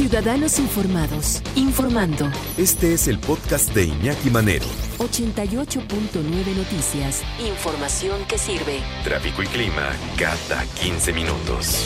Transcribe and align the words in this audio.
Ciudadanos 0.00 0.58
Informados, 0.58 1.42
informando. 1.56 2.30
Este 2.56 2.94
es 2.94 3.06
el 3.06 3.18
podcast 3.18 3.74
de 3.74 3.84
Iñaki 3.84 4.30
Manero. 4.30 4.64
88.9 4.96 6.56
Noticias. 6.56 7.22
Información 7.38 8.18
que 8.26 8.38
sirve. 8.38 8.80
Tráfico 9.04 9.42
y 9.42 9.46
clima 9.48 9.90
cada 10.18 10.64
15 10.80 11.12
minutos. 11.12 11.84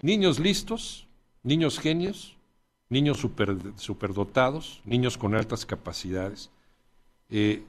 Niños 0.00 0.38
listos, 0.38 1.08
niños 1.42 1.80
genios, 1.80 2.36
niños 2.88 3.18
super, 3.18 3.56
superdotados, 3.74 4.80
niños 4.84 5.18
con 5.18 5.34
altas 5.34 5.66
capacidades. 5.66 6.52
Eh, 7.30 7.64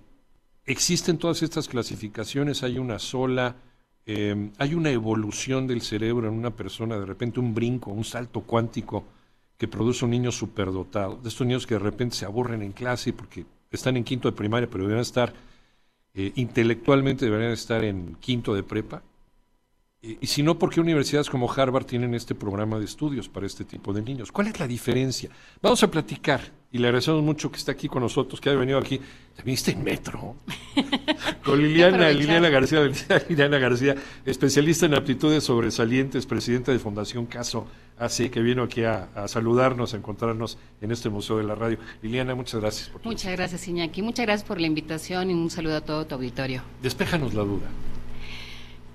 existen 0.65 1.17
todas 1.17 1.41
estas 1.41 1.67
clasificaciones, 1.67 2.61
hay 2.61 2.77
una 2.77 2.99
sola 2.99 3.55
eh, 4.11 4.49
hay 4.57 4.73
una 4.73 4.89
evolución 4.89 5.67
del 5.67 5.83
cerebro 5.83 6.27
en 6.27 6.33
una 6.33 6.49
persona, 6.49 6.97
de 6.97 7.05
repente 7.05 7.39
un 7.39 7.54
brinco, 7.54 7.91
un 7.91 8.04
salto 8.04 8.41
cuántico 8.41 9.04
que 9.55 9.67
produce 9.67 10.04
un 10.04 10.09
niño 10.09 10.31
superdotado, 10.31 11.17
de 11.21 11.29
estos 11.29 11.45
niños 11.45 11.67
que 11.67 11.75
de 11.75 11.81
repente 11.81 12.15
se 12.15 12.25
aburren 12.25 12.64
en 12.64 12.71
clase 12.71 13.14
porque 13.14 13.45
están 13.69 13.97
en 13.97 14.03
quinto 14.03 14.27
de 14.27 14.36
primaria, 14.36 14.67
pero 14.67 14.86
deberían 14.86 15.03
estar 15.03 15.31
eh, 16.15 16.31
intelectualmente, 16.37 17.25
deberían 17.25 17.51
estar 17.51 17.83
en 17.83 18.15
quinto 18.15 18.55
de 18.55 18.64
prepa. 18.64 19.03
Y 20.01 20.27
si 20.27 20.43
no, 20.43 20.57
¿por 20.57 20.69
qué 20.69 20.79
universidades 20.79 21.29
como 21.29 21.51
Harvard 21.51 21.85
tienen 21.85 22.13
este 22.13 22.33
programa 22.33 22.79
de 22.79 22.85
estudios 22.85 23.27
para 23.27 23.45
este 23.45 23.65
tipo 23.65 23.91
de 23.91 24.01
niños? 24.01 24.31
¿Cuál 24.31 24.47
es 24.47 24.59
la 24.59 24.65
diferencia? 24.67 25.29
Vamos 25.61 25.83
a 25.83 25.91
platicar 25.91 26.39
y 26.71 26.77
le 26.77 26.87
agradecemos 26.87 27.21
mucho 27.21 27.51
que 27.51 27.57
esté 27.57 27.71
aquí 27.71 27.89
con 27.89 28.03
nosotros, 28.03 28.39
que 28.39 28.49
haya 28.49 28.59
venido 28.59 28.77
aquí. 28.77 29.01
También 29.35 29.55
está 29.55 29.71
en 29.71 29.83
metro. 29.83 30.37
con 31.43 31.61
Liliana, 31.61 32.11
Liliana 32.11 32.47
García, 32.47 32.80
Liliana 33.30 33.58
García, 33.58 33.95
especialista 34.25 34.85
en 34.85 34.94
aptitudes 34.94 35.44
sobresalientes, 35.44 36.25
presidenta 36.25 36.72
de 36.72 36.80
Fundación 36.80 37.25
Caso 37.25 37.67
AC, 37.97 38.30
que 38.30 38.39
vino 38.41 38.63
aquí 38.63 38.83
a, 38.83 39.09
saludarnos, 39.28 39.94
a 39.94 39.97
encontrarnos 39.97 40.58
en 40.80 40.91
este 40.91 41.09
Museo 41.09 41.38
de 41.38 41.44
la 41.44 41.56
Radio. 41.56 41.78
Liliana, 42.02 42.36
muchas 42.36 42.61
gracias. 42.61 42.88
Por 42.88 43.03
muchas 43.03 43.34
gracias, 43.34 43.67
Iñaki. 43.67 44.02
Muchas 44.02 44.25
gracias 44.25 44.47
por 44.47 44.61
la 44.61 44.67
invitación 44.67 45.31
y 45.31 45.34
un 45.34 45.50
saludo 45.50 45.75
a 45.78 45.81
todo 45.81 46.06
tu 46.06 46.16
auditorio. 46.16 46.61
Despéjanos 46.81 47.34
la 47.34 47.44
duda. 47.44 47.67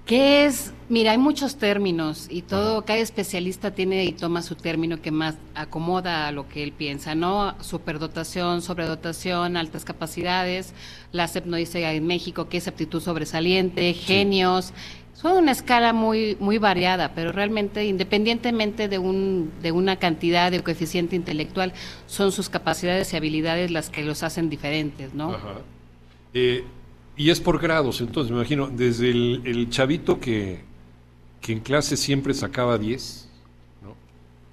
¿Qué 0.07 0.45
es? 0.45 0.73
Mira, 0.91 1.13
hay 1.13 1.19
muchos 1.19 1.57
términos 1.57 2.27
y 2.29 2.43
todo, 2.43 2.85
cada 2.85 2.99
especialista 2.99 3.71
tiene 3.71 4.05
y 4.05 4.13
toma 4.13 4.43
su 4.43 4.55
término 4.55 5.01
que 5.01 5.11
más 5.11 5.37
acomoda 5.55 6.29
a 6.29 6.33
lo 6.33 6.47
que 6.47 6.63
él 6.63 6.73
piensa, 6.73 7.15
¿no? 7.15 7.55
Superdotación, 7.63 8.61
sobredotación, 8.61 9.57
altas 9.57 9.87
capacidades, 9.87 10.75
la 11.11 11.27
CEP 11.27 11.47
no 11.47 11.57
dice 11.57 11.83
en 11.89 12.07
México 12.07 12.51
que 12.51 12.59
es 12.59 12.69
aptitud 12.69 13.01
sobresaliente, 13.01 13.95
genios, 13.95 14.75
son 15.15 15.39
una 15.39 15.53
escala 15.53 15.95
muy, 15.95 16.37
muy 16.39 16.59
variada, 16.59 17.13
pero 17.15 17.33
realmente 17.33 17.87
independientemente 17.87 18.89
de, 18.89 18.99
un, 18.99 19.53
de 19.63 19.73
una 19.73 19.97
cantidad 19.97 20.51
de 20.51 20.63
coeficiente 20.63 21.17
intelectual, 21.17 21.73
son 22.07 22.31
sus 22.31 22.51
capacidades 22.51 23.11
y 23.15 23.17
habilidades 23.17 23.71
las 23.71 23.89
que 23.89 24.03
los 24.03 24.23
hacen 24.23 24.51
diferentes, 24.51 25.15
¿no? 25.15 25.31
Ajá. 25.31 25.61
Eh, 26.35 26.63
y 27.17 27.31
es 27.31 27.41
por 27.41 27.61
grados, 27.61 28.01
entonces 28.01 28.31
me 28.31 28.39
imagino, 28.39 28.69
desde 28.69 29.11
el, 29.11 29.69
chavito 29.71 30.19
que, 30.21 30.61
que, 31.41 31.53
en 31.53 31.61
clase 31.61 31.97
siempre 31.97 32.35
sacaba 32.35 32.77
10, 32.79 33.29
¿no? 33.83 33.95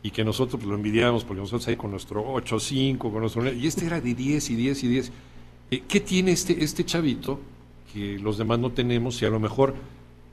y 0.04 0.12
que 0.12 0.23
nosotros 0.23 0.64
lo 0.64 0.76
envidiábamos 0.76 1.23
porque 1.23 1.42
nosotros 1.42 1.67
ahí 1.67 1.76
con 1.76 1.92
nuestro 1.92 2.23
8, 2.34 2.59
5, 2.59 3.12
con 3.12 3.22
nuestro... 3.22 3.52
Y 3.52 3.66
este 3.66 3.86
era 3.86 4.00
de 4.00 4.14
10 4.14 4.50
y 4.52 4.56
10 4.56 4.84
y 4.84 4.88
10. 4.88 5.12
Eh, 5.72 5.84
¿Qué 5.88 6.00
tiene 6.02 6.32
este, 6.32 6.64
este 6.64 6.86
chavito 6.86 7.39
que 7.94 8.20
los 8.20 8.38
demás 8.38 8.59
no 8.59 8.72
tenemos 8.72 9.22
y 9.22 9.26
a 9.26 9.30
lo 9.30 9.39
mejor 9.39 9.73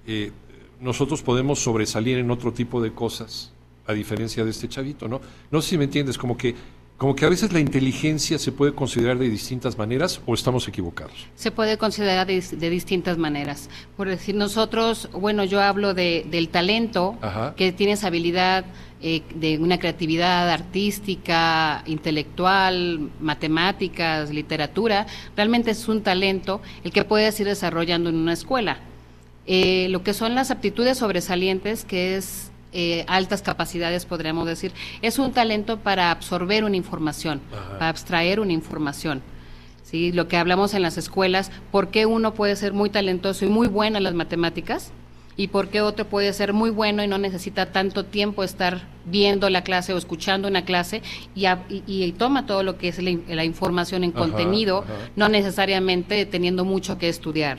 eh, 0.06 0.33
nosotros 0.81 1.23
podemos 1.23 1.59
sobresalir 1.59 2.19
en 2.19 2.31
otro 2.31 2.53
tipo 2.53 2.81
de 2.81 2.93
cosas 2.93 3.53
a 3.87 3.93
diferencia 3.93 4.45
de 4.45 4.51
este 4.51 4.69
chavito, 4.69 5.09
¿no? 5.09 5.21
No 5.51 5.62
sé 5.62 5.71
si 5.71 5.79
me 5.79 5.84
entiendes, 5.84 6.19
como 6.19 6.37
que 6.37 6.55
como 6.98 7.14
que 7.14 7.24
a 7.24 7.28
veces 7.28 7.52
la 7.52 7.60
inteligencia 7.60 8.38
se 8.41 8.50
puede 8.50 8.74
considerar 8.74 9.18
de 9.18 9.30
distintas 9.30 9.78
maneras 9.78 10.20
o 10.26 10.34
estamos 10.34 10.66
equivocados. 10.66 11.28
Se 11.36 11.53
puede 11.53 11.78
considerar 11.78 12.26
de, 12.26 12.70
distintas 12.70 13.16
maneras. 13.16 13.70
Por 13.97 14.09
decir, 14.09 14.34
nosotros, 14.34 15.08
bueno, 15.12 15.44
yo 15.44 15.62
hablo 15.62 15.94
de, 15.94 16.26
del 16.28 16.48
talento, 16.48 17.16
que 17.56 17.70
tienes 17.70 18.03
habilidad 18.03 18.64
eh, 19.00 19.22
de 19.37 19.58
una 19.58 19.78
creatividad 19.78 20.50
artística, 20.50 21.84
intelectual, 21.87 23.10
matemáticas, 23.20 24.31
literatura. 24.31 25.06
Realmente 25.37 25.70
es 25.70 25.87
un 25.87 26.03
talento 26.03 26.60
el 26.82 26.91
que 26.91 27.04
puedes 27.04 27.38
ir 27.38 27.47
desarrollando 27.47 28.10
en 28.10 28.16
una 28.16 28.32
escuela. 28.32 28.81
Eh, 29.47 29.87
lo 29.91 30.03
que 30.03 30.14
son 30.14 30.34
las 30.34 30.50
aptitudes 30.50 30.98
sobresalientes, 30.98 31.84
que 31.84 32.16
es 32.16 32.50
eh, 32.73 33.05
altas 33.09 33.43
capacidades, 33.43 34.05
podríamos 34.05 34.47
decir. 34.47 34.73
Es 35.01 35.19
un 35.19 35.33
talento 35.33 35.79
para 35.79 36.11
absorber 36.11 36.65
una 36.65 36.77
información, 36.77 37.41
para 37.51 37.89
abstraer 37.89 38.41
una 38.41 38.53
información. 38.53 39.23
¿sí? 39.84 40.12
Lo 40.12 40.29
que 40.29 40.37
hablamos 40.37 40.75
en 40.75 40.83
las 40.83 40.99
escuelas, 40.99 41.51
¿por 41.71 41.89
qué 41.89 42.05
uno 42.06 42.34
puede 42.34 42.56
ser 42.56 42.75
muy 42.75 42.91
talentoso 42.91 43.45
y 43.45 43.49
muy 43.49 43.69
bueno 43.69 43.97
en 43.97 44.05
las 44.05 44.15
matemáticas? 44.15 44.93
¿Y 45.37 45.49
por 45.49 45.69
qué 45.69 45.81
otro 45.81 46.05
puede 46.05 46.33
ser 46.33 46.53
muy 46.53 46.71
bueno 46.71 47.03
y 47.03 47.06
no 47.06 47.17
necesita 47.17 47.67
tanto 47.67 48.05
tiempo 48.05 48.43
estar 48.43 48.83
viendo 49.06 49.49
la 49.49 49.62
clase 49.62 49.95
o 49.95 49.97
escuchando 49.97 50.49
una 50.49 50.65
clase 50.65 51.00
y, 51.37 52.12
toma 52.19 52.45
todo 52.45 52.65
lo 52.65 52.77
que 52.77 52.89
es 52.89 53.00
la, 53.00 53.45
información 53.45 54.03
en 54.03 54.11
contenido, 54.11 54.85
no 55.15 55.29
necesariamente 55.29 56.27
teniendo 56.27 56.65
mucho 56.65 56.99
que 56.99 57.09
estudiar? 57.09 57.59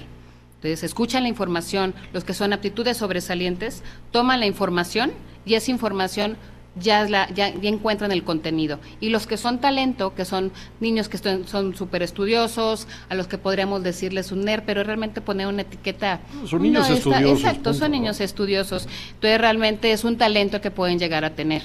Entonces, 0.59 0.84
escuchan 0.84 1.24
la 1.24 1.30
información, 1.30 1.94
los 2.12 2.25
que 2.25 2.34
son 2.34 2.52
aptitudes 2.52 2.97
sobresalientes, 2.97 3.81
toman 4.12 4.42
la 4.42 4.46
información 4.46 5.14
y 5.46 5.53
esa 5.53 5.72
información 5.72 6.36
ya, 6.75 7.08
la, 7.08 7.30
ya, 7.30 7.47
encuentran 7.47 8.12
el 8.12 8.25
contenido. 8.25 8.78
Y 9.00 9.09
los 9.09 9.25
que 9.25 9.38
son 9.38 9.62
talento, 9.62 10.14
que 10.16 10.25
son 10.25 10.52
niños 10.81 11.08
que 11.08 11.18
son 11.18 11.75
súper 11.75 12.03
estudiosos, 12.03 12.90
a 13.08 13.16
los 13.16 13.28
que 13.28 13.38
podríamos 13.38 13.84
decirles 13.84 14.34
un 14.34 14.44
nerd, 14.44 14.64
pero 14.66 14.84
realmente 14.84 15.22
poner 15.22 15.47
una 15.47 15.62
etiqueta... 15.62 16.20
Son 16.46 16.62
niños 16.62 16.90
estudiosos. 16.90 17.40
exacto, 17.40 17.74
son 17.74 17.91
niños 17.91 18.20
estudiosos. 18.20 18.90
Entonces 19.14 19.40
realmente 19.40 19.94
es 19.94 20.03
un 20.03 20.18
talento 20.18 20.59
que 20.59 20.72
pueden 20.72 21.00
llegar 21.00 21.24
a 21.24 21.36
tener. 21.36 21.62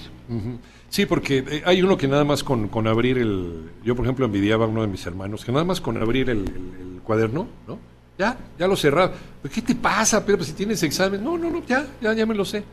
Sí, 0.89 1.05
porque 1.07 1.45
eh, 1.49 1.63
hay 1.67 1.83
uno 1.83 1.97
que 1.97 2.07
nada 2.07 2.23
más 2.23 2.45
con, 2.45 2.69
con, 2.69 2.87
abrir 2.87 3.19
el... 3.19 3.71
Yo, 3.85 3.97
por 3.97 4.05
ejemplo, 4.05 4.25
envidiaba 4.27 4.67
a 4.67 4.69
uno 4.69 4.83
de 4.83 4.89
mis 4.89 5.05
hermanos, 5.05 5.45
que 5.45 5.51
nada 5.51 5.65
más 5.65 5.81
con 5.81 5.97
abrir 5.97 6.31
el, 6.31 6.39
el 6.39 7.01
cuaderno, 7.03 7.49
¿no? 7.67 7.94
Ya, 8.19 8.37
ya 8.59 8.67
lo 8.67 8.77
cerraba. 8.77 9.13
¿Qué 9.53 9.61
te 9.61 9.75
pasa, 9.75 10.25
Pero 10.25 10.43
si 10.45 10.53
tienes 10.53 10.83
examen. 10.83 11.23
No, 11.23 11.37
no, 11.37 11.51
no, 11.51 11.65
ya, 11.67 11.87
ya, 12.01 12.13
ya 12.13 12.27
me 12.27 12.35
lo 12.35 12.45
sé. 12.45 12.65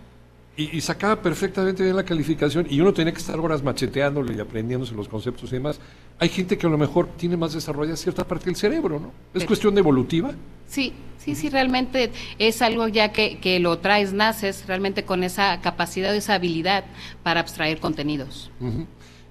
Y, 0.57 0.81
sacaba 0.81 1.19
perfectamente 1.19 1.81
bien 1.81 1.95
la 1.95 2.03
calificación 2.03 2.67
y 2.69 2.81
uno 2.81 2.93
tenía 2.93 3.13
que 3.13 3.19
estar 3.19 3.39
horas 3.39 3.63
macheteándole 3.63 4.35
y 4.35 4.39
aprendiéndose 4.39 4.93
los 4.93 5.07
conceptos 5.07 5.49
y 5.51 5.55
demás. 5.55 5.79
Hay 6.19 6.29
gente 6.29 6.57
que 6.57 6.67
a 6.67 6.69
lo 6.69 6.77
mejor 6.77 7.07
tiene 7.17 7.37
más 7.37 7.53
desarrollada 7.53 7.95
cierta 7.95 8.27
parte 8.27 8.45
del 8.45 8.55
cerebro, 8.57 8.99
¿no? 8.99 9.11
¿Es 9.33 9.45
cuestión 9.45 9.73
de 9.73 9.79
evolutiva? 9.79 10.31
Sí, 10.67 10.93
sí, 11.17 11.35
sí, 11.35 11.49
realmente 11.49 12.11
es 12.37 12.61
algo 12.61 12.87
ya 12.89 13.11
que, 13.11 13.39
que 13.39 13.59
lo 13.59 13.79
traes, 13.79 14.11
naces 14.11 14.67
realmente 14.67 15.03
con 15.03 15.23
esa 15.23 15.61
capacidad, 15.61 16.13
esa 16.13 16.35
habilidad 16.35 16.83
para 17.23 17.39
abstraer 17.39 17.79
contenidos. 17.79 18.51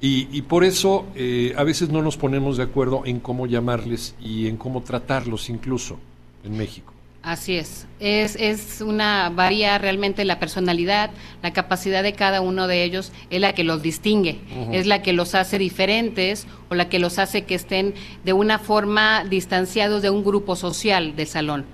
Y, 0.03 0.43
por 0.43 0.65
eso 0.65 1.07
eh, 1.15 1.53
a 1.59 1.65
veces 1.65 1.91
no 1.91 2.01
nos 2.01 2.17
ponemos 2.17 2.57
de 2.57 2.63
acuerdo 2.63 3.03
en 3.05 3.21
cómo 3.21 3.47
llamarles 3.47 4.15
y 4.19 4.47
en 4.47 4.57
cómo 4.57 4.83
tratarlos 4.83 5.51
incluso 5.51 5.99
en 6.43 6.57
México. 6.57 6.95
Así 7.23 7.57
es. 7.57 7.87
es, 7.99 8.35
es 8.37 8.81
una, 8.81 9.29
varía 9.29 9.77
realmente 9.77 10.25
la 10.25 10.41
personalidad, 10.41 11.11
la 11.43 11.53
capacidad 11.53 12.03
de 12.03 12.15
cada 12.15 12.41
uno 12.41 12.67
de 12.67 12.83
ellos 12.83 13.13
es 13.29 13.43
la 13.43 13.53
que 13.53 13.63
los 13.63 13.83
distingue, 13.83 14.41
es 14.73 14.87
la 14.87 15.03
que 15.03 15.13
los 15.13 15.35
hace 15.35 15.59
diferentes 15.59 16.47
o 16.71 16.75
la 16.75 16.89
que 16.89 16.99
los 16.99 17.19
hace 17.19 17.45
que 17.45 17.55
estén 17.55 17.93
de 18.25 18.33
una 18.33 18.59
forma 18.59 19.25
distanciados 19.25 20.01
de 20.01 20.09
un 20.09 20.25
grupo 20.25 20.57
social 20.57 21.15
del 21.15 21.27
salón 21.27 21.67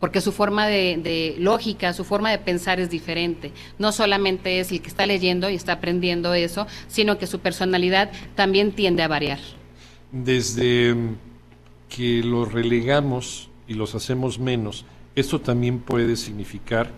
porque 0.00 0.22
su 0.22 0.32
forma 0.32 0.66
de, 0.66 1.36
lógica, 1.38 1.92
su 1.92 2.04
forma 2.04 2.30
de 2.30 2.38
pensar 2.38 2.80
es 2.80 2.90
diferente. 2.90 3.52
No 3.78 3.92
solamente 3.92 4.58
es 4.58 4.72
el 4.72 4.80
que 4.80 4.88
está 4.88 5.06
leyendo 5.06 5.48
y 5.50 5.54
está 5.54 5.74
aprendiendo 5.74 6.32
eso, 6.34 6.66
sino 6.88 7.18
que 7.18 7.26
su 7.26 7.38
personalidad 7.40 8.10
también 8.34 8.72
tiende 8.72 9.02
a 9.02 9.08
variar. 9.08 9.38
Desde 10.10 10.96
que 11.88 12.22
los 12.24 12.50
relegamos 12.50 13.50
y 13.68 13.74
los 13.74 13.94
hacemos 13.94 14.38
menos, 14.38 14.86
esto 15.14 15.40
también 15.40 15.80
puede 15.80 16.16
significar 16.16 16.90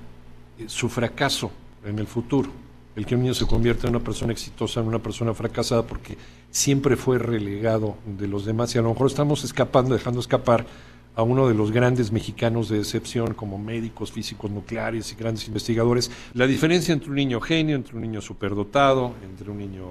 eh, 0.58 0.64
su 0.68 0.88
fracaso 0.88 1.50
en 1.84 1.98
el 1.98 2.06
futuro. 2.06 2.50
El 2.94 3.06
que 3.06 3.14
un 3.14 3.22
niño 3.22 3.34
se 3.34 3.46
convierta 3.46 3.88
en 3.88 3.96
una 3.96 4.04
persona 4.04 4.32
exitosa, 4.32 4.80
en 4.80 4.86
una 4.86 4.98
persona 4.98 5.34
fracasada, 5.34 5.82
porque 5.82 6.16
siempre 6.50 6.96
fue 6.96 7.18
relegado 7.18 7.96
de 8.06 8.28
los 8.28 8.44
demás 8.44 8.74
y 8.74 8.78
a 8.78 8.82
lo 8.82 8.90
mejor 8.90 9.06
estamos 9.08 9.44
escapando, 9.44 9.94
dejando 9.94 10.20
escapar 10.20 10.66
a 11.14 11.22
uno 11.22 11.46
de 11.46 11.54
los 11.54 11.72
grandes 11.72 12.10
mexicanos 12.10 12.68
de 12.68 12.78
excepción 12.78 13.34
como 13.34 13.58
médicos, 13.58 14.12
físicos 14.12 14.50
nucleares 14.50 15.12
y 15.12 15.16
grandes 15.16 15.46
investigadores, 15.46 16.10
la 16.32 16.46
diferencia 16.46 16.92
entre 16.92 17.10
un 17.10 17.16
niño 17.16 17.40
genio, 17.40 17.76
entre 17.76 17.96
un 17.96 18.02
niño 18.02 18.20
superdotado, 18.20 19.14
entre 19.22 19.50
un 19.50 19.58
niño 19.58 19.84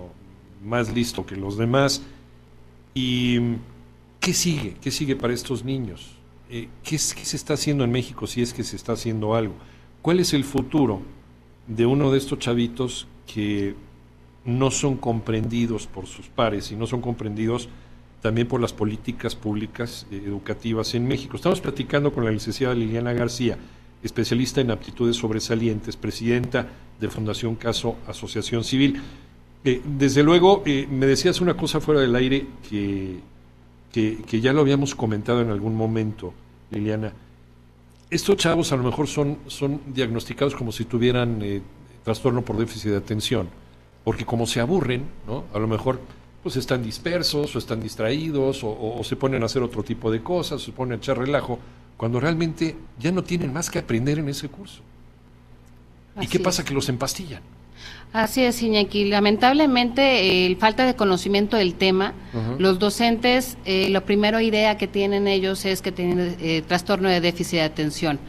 más 0.63 0.93
listo 0.93 1.25
que 1.25 1.35
los 1.35 1.57
demás. 1.57 2.01
¿Y 2.93 3.39
qué 4.19 4.33
sigue? 4.33 4.75
¿Qué 4.81 4.91
sigue 4.91 5.15
para 5.15 5.33
estos 5.33 5.63
niños? 5.63 6.15
Eh, 6.49 6.67
¿qué, 6.83 6.91
¿Qué 6.91 6.97
se 6.97 7.37
está 7.37 7.53
haciendo 7.53 7.83
en 7.83 7.91
México 7.91 8.27
si 8.27 8.41
es 8.41 8.53
que 8.53 8.63
se 8.63 8.75
está 8.75 8.93
haciendo 8.93 9.35
algo? 9.35 9.53
¿Cuál 10.01 10.19
es 10.19 10.33
el 10.33 10.43
futuro 10.43 11.01
de 11.67 11.85
uno 11.85 12.11
de 12.11 12.17
estos 12.17 12.39
chavitos 12.39 13.07
que 13.31 13.75
no 14.43 14.71
son 14.71 14.97
comprendidos 14.97 15.87
por 15.87 16.07
sus 16.07 16.27
pares 16.27 16.71
y 16.71 16.75
no 16.75 16.87
son 16.87 17.01
comprendidos 17.01 17.69
también 18.21 18.47
por 18.47 18.61
las 18.61 18.71
políticas 18.71 19.35
públicas 19.35 20.05
eh, 20.11 20.21
educativas 20.25 20.93
en 20.93 21.07
México. 21.07 21.35
Estamos 21.35 21.59
platicando 21.59 22.13
con 22.13 22.23
la 22.23 22.31
licenciada 22.31 22.75
Liliana 22.75 23.13
García, 23.13 23.57
especialista 24.03 24.61
en 24.61 24.71
aptitudes 24.71 25.17
sobresalientes, 25.17 25.97
presidenta 25.97 26.67
de 26.99 27.09
Fundación 27.09 27.55
Caso 27.55 27.97
Asociación 28.07 28.63
Civil. 28.63 29.01
Eh, 29.65 29.81
desde 29.85 30.23
luego, 30.23 30.63
eh, 30.65 30.87
me 30.89 31.07
decías 31.07 31.41
una 31.41 31.55
cosa 31.55 31.81
fuera 31.81 32.01
del 32.01 32.15
aire 32.15 32.45
que, 32.69 33.19
que, 33.91 34.41
ya 34.41 34.53
lo 34.53 34.61
habíamos 34.61 34.95
comentado 34.95 35.41
en 35.41 35.49
algún 35.49 35.75
momento, 35.75 36.33
Liliana. 36.69 37.13
Estos 38.09 38.37
chavos 38.37 38.71
a 38.71 38.75
lo 38.75 38.83
mejor 38.83 39.07
son, 39.07 39.39
son 39.47 39.81
diagnosticados 39.87 40.55
como 40.55 40.71
si 40.71 40.85
tuvieran 40.85 41.41
trastorno 42.03 42.41
por 42.41 42.57
déficit 42.57 42.91
de 42.91 42.97
atención, 42.97 43.49
porque 44.03 44.25
como 44.25 44.45
se 44.45 44.59
aburren, 44.59 45.05
¿no? 45.27 45.45
a 45.53 45.59
lo 45.59 45.67
mejor 45.67 46.01
pues 46.43 46.55
están 46.55 46.83
dispersos 46.83 47.55
o 47.55 47.59
están 47.59 47.81
distraídos 47.81 48.61
o, 48.63 49.01
se 49.03 49.15
ponen 49.15 49.43
a 49.43 49.45
hacer 49.45 49.61
otro 49.61 49.83
tipo 49.83 50.11
de 50.11 50.21
cosas, 50.21 50.61
se 50.61 50.71
ponen 50.71 50.93
a 50.93 50.95
echar 50.97 51.17
relajo, 51.17 51.59
cuando 51.97 52.19
realmente 52.19 52.75
ya 52.99 53.11
no 53.11 53.23
tienen 53.23 53.53
más 53.53 53.69
que 53.69 53.79
aprender 53.79 54.19
en 54.19 54.29
ese 54.29 54.49
curso. 54.49 54.81
¿Y 56.19 56.27
qué 56.27 56.39
pasa? 56.39 56.65
Que 56.65 56.73
los 56.73 56.89
empastillan. 56.89 57.41
Así 58.11 58.43
es, 58.43 58.61
Iñaki. 58.61 59.05
Lamentablemente, 59.05 60.45
el 60.45 60.57
falta 60.57 60.85
de 60.85 60.95
conocimiento 60.95 61.55
del 61.55 61.75
tema, 61.75 62.13
los 62.57 62.79
docentes, 62.79 63.57
eh, 63.65 63.89
la 63.89 64.01
primera 64.01 64.41
idea 64.43 64.77
que 64.77 64.87
tienen 64.87 65.27
ellos 65.27 65.63
es 65.65 65.81
que 65.81 65.91
tienen 65.91 66.35
eh, 66.41 66.63
trastorno 66.67 67.07
de 67.07 67.21
déficit 67.21 67.59
de 67.59 67.61
atención 67.61 68.19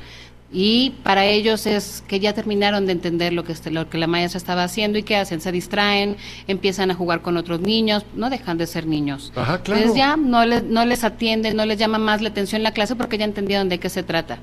y 0.53 0.91
para 1.03 1.25
ellos 1.25 1.65
es 1.65 2.05
que 2.07 2.21
ya 2.21 2.35
terminaron 2.35 2.85
de 2.85 2.93
entender 2.93 3.33
lo 3.33 3.43
que, 3.43 3.53
este, 3.53 3.71
lo 3.71 3.89
que 3.89 3.97
la 3.97 4.07
maestra 4.07 4.37
estaba 4.37 4.65
haciendo 4.65 4.99
y 4.99 5.03
qué 5.03 5.17
hacen, 5.17 5.41
se 5.41 5.51
distraen, 5.51 6.17
empiezan 6.47 6.91
a 6.91 6.95
jugar 6.95 7.23
con 7.23 7.39
otros 7.39 7.61
niños, 7.61 8.05
no 8.15 8.29
dejan 8.29 8.59
de 8.59 8.67
ser 8.67 8.87
niños. 8.87 9.33
Ajá, 9.35 9.63
claro. 9.63 9.81
Entonces 9.81 9.97
ya 9.97 10.17
no 10.19 10.45
les, 10.45 10.63
no 10.63 10.85
les 10.85 11.05
atienden, 11.05 11.57
no 11.57 11.65
les 11.65 11.79
llama 11.79 11.99
más 11.99 12.21
la 12.21 12.29
atención 12.29 12.63
la 12.63 12.73
clase 12.73 12.97
porque 12.97 13.17
ya 13.17 13.25
entendieron 13.25 13.71
de 13.71 13.79
qué 13.81 13.89
se 13.89 14.03
trata. 14.03 14.41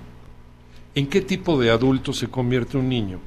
¿En 0.96 1.06
qué 1.06 1.22
tipo 1.22 1.60
de 1.60 1.70
adulto 1.70 2.12
se 2.12 2.28
convierte 2.28 2.78
un 2.78 2.90
niño 2.90 3.20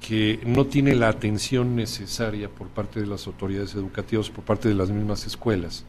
que 0.00 0.40
no 0.46 0.64
tiene 0.64 0.94
la 0.94 1.08
atención 1.08 1.76
necesaria 1.76 2.48
por 2.48 2.68
parte 2.68 3.00
de 3.00 3.06
las 3.06 3.26
autoridades 3.26 3.74
educativas, 3.74 4.30
por 4.30 4.42
parte 4.42 4.70
de 4.70 4.74
las 4.74 4.90
mismas 4.90 5.26
escuelas? 5.26 5.84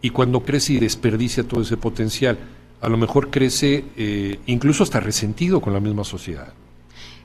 Y 0.00 0.08
cuando 0.08 0.40
crece 0.40 0.72
y 0.72 0.78
desperdicia 0.78 1.44
todo 1.46 1.60
ese 1.60 1.76
potencial, 1.76 2.38
a 2.84 2.88
lo 2.88 2.96
mejor 2.96 3.30
crece 3.30 3.84
eh, 3.96 4.38
incluso 4.46 4.82
hasta 4.82 5.00
resentido 5.00 5.60
con 5.60 5.72
la 5.72 5.80
misma 5.80 6.04
sociedad. 6.04 6.52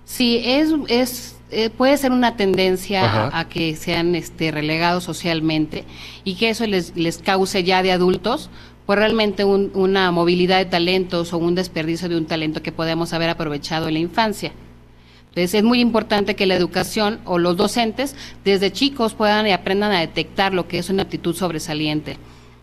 Sí, 0.06 0.42
es, 0.44 0.74
es 0.88 1.36
eh, 1.52 1.70
puede 1.70 1.98
ser 1.98 2.12
una 2.12 2.36
tendencia 2.38 3.30
a, 3.38 3.50
que 3.50 3.76
sean 3.76 4.16
este, 4.16 4.52
relegados 4.52 5.04
socialmente 5.04 5.84
y 6.24 6.36
que 6.36 6.50
eso 6.50 6.66
les, 6.66 6.96
les 6.96 7.18
cause 7.18 7.64
ya 7.64 7.84
de 7.84 7.92
adultos 7.92 8.50
pues 8.86 8.98
realmente 8.98 9.46
una 9.46 10.10
movilidad 10.12 10.58
de 10.58 10.66
talentos 10.66 11.32
o 11.34 11.38
un 11.38 11.54
desperdicio 11.54 12.10
de 12.10 12.18
un 12.18 12.26
talento 12.26 12.64
que 12.64 12.72
podemos 12.72 13.14
haber 13.14 13.30
aprovechado 13.30 13.88
en 13.88 13.94
la 13.94 14.00
infancia. 14.00 14.52
Entonces 15.28 15.54
es 15.54 15.64
muy 15.64 15.80
importante 15.80 16.36
que 16.36 16.48
la 16.48 16.56
educación 16.56 17.20
o 17.26 17.38
los 17.38 17.56
docentes 17.56 18.16
desde 18.44 18.72
chicos 18.72 19.14
puedan 19.14 19.46
y 19.46 19.52
aprendan 19.52 19.92
a 19.92 20.00
detectar 20.00 20.56
lo 20.56 20.68
que 20.68 20.80
es 20.80 20.90
una 20.90 21.04
actitud 21.04 21.36
sobresaliente. 21.36 22.18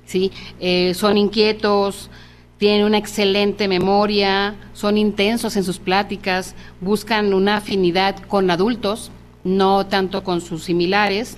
¿sí? 0.04 0.32
Eh, 0.58 0.94
son 0.94 1.16
inquietos, 1.16 2.10
tienen 2.58 2.86
una 2.86 2.98
excelente 2.98 3.68
memoria, 3.68 4.54
son 4.72 4.96
intensos 4.96 5.56
en 5.56 5.64
sus 5.64 5.78
pláticas, 5.78 6.54
buscan 6.80 7.34
una 7.34 7.58
afinidad 7.58 8.16
con 8.28 8.50
adultos, 8.50 9.10
no 9.44 9.86
tanto 9.86 10.24
con 10.24 10.40
sus 10.40 10.64
similares, 10.64 11.36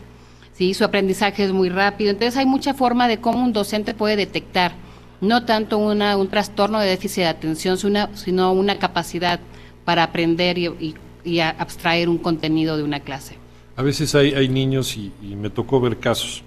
¿sí? 0.53 0.75
su 0.75 0.85
aprendizaje 0.85 1.45
es 1.45 1.53
muy 1.53 1.71
rápido. 1.71 2.11
Entonces 2.11 2.37
hay 2.37 2.47
mucha 2.47 2.73
forma 2.73 3.09
de 3.09 3.19
cómo 3.19 3.43
un 3.43 3.53
docente 3.53 3.95
puede 3.95 4.17
detectar, 4.17 4.73
no 5.21 5.45
tanto 5.45 5.79
una, 5.79 6.17
un 6.17 6.29
trastorno 6.29 6.79
de 6.79 6.89
déficit 6.89 7.25
de 7.25 7.29
atención, 7.29 7.77
sino 8.15 8.53
una 8.53 8.79
capacidad 8.79 9.41
para 9.85 10.05
aprender 10.05 10.57
y, 10.59 10.95
abstraer 11.41 12.09
un 12.09 12.17
contenido 12.17 12.79
de 12.79 12.83
una 12.85 13.01
clase. 13.01 13.37
A 13.77 13.83
veces 13.83 14.15
hay, 14.15 14.33
hay 14.33 14.49
niños, 14.49 14.97
y, 14.97 15.13
y 15.23 15.35
me 15.37 15.51
tocó 15.51 15.79
ver 15.79 15.99
casos, 15.99 16.43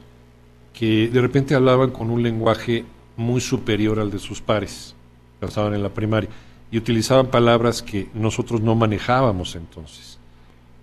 que 0.73 1.07
de 1.07 1.21
repente 1.21 1.53
hablaban 1.53 1.91
con 1.91 2.09
un 2.09 2.23
lenguaje 2.23 2.83
muy 3.17 3.41
superior 3.41 3.99
al 3.99 4.11
de 4.11 4.19
sus 4.19 4.41
pares, 4.41 4.95
que 5.39 5.45
estaban 5.45 5.73
en 5.73 5.83
la 5.83 5.89
primaria, 5.89 6.29
y 6.71 6.77
utilizaban 6.77 7.27
palabras 7.27 7.81
que 7.81 8.09
nosotros 8.13 8.61
no 8.61 8.75
manejábamos 8.75 9.55
entonces. 9.55 10.19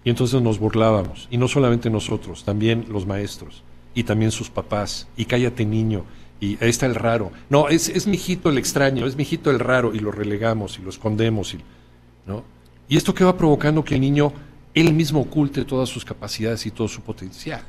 Y 0.05 0.11
entonces 0.11 0.41
nos 0.41 0.59
burlábamos, 0.59 1.29
y 1.31 1.39
no 1.39 1.49
solamente 1.49 1.91
nosotros, 1.91 2.45
también 2.45 2.87
los 2.89 3.07
maestros, 3.07 3.63
y 3.95 4.05
también 4.05 4.31
sus 4.31 4.51
papás, 4.51 5.09
y 5.17 5.25
cállate 5.25 5.65
niño, 5.65 6.05
y 6.41 6.63
ahí 6.63 6.71
está 6.71 6.87
el 6.87 6.95
raro. 6.95 7.33
No, 7.51 7.69
es, 7.69 7.89
es 7.89 8.07
mi 8.07 8.17
hijito 8.17 8.49
el 8.49 8.59
extraño, 8.59 9.07
es 9.07 9.17
mi 9.17 9.23
hijito 9.23 9.51
el 9.51 9.59
raro, 9.59 9.95
y 9.95 9.99
lo 9.99 10.13
relegamos 10.13 10.79
y 10.79 10.83
lo 10.83 10.91
escondemos. 10.91 11.55
Y, 11.55 11.59
¿no? 12.27 12.45
y 12.89 12.97
esto 12.97 13.15
que 13.15 13.25
va 13.25 13.37
provocando 13.37 13.85
que 13.85 13.97
el 13.97 14.01
niño 14.01 14.33
él 14.75 14.93
mismo 14.93 15.21
oculte 15.21 15.65
todas 15.65 15.89
sus 15.89 16.05
capacidades 16.05 16.65
y 16.67 16.71
todo 16.71 16.89
su 16.89 17.01
potencial. 17.01 17.63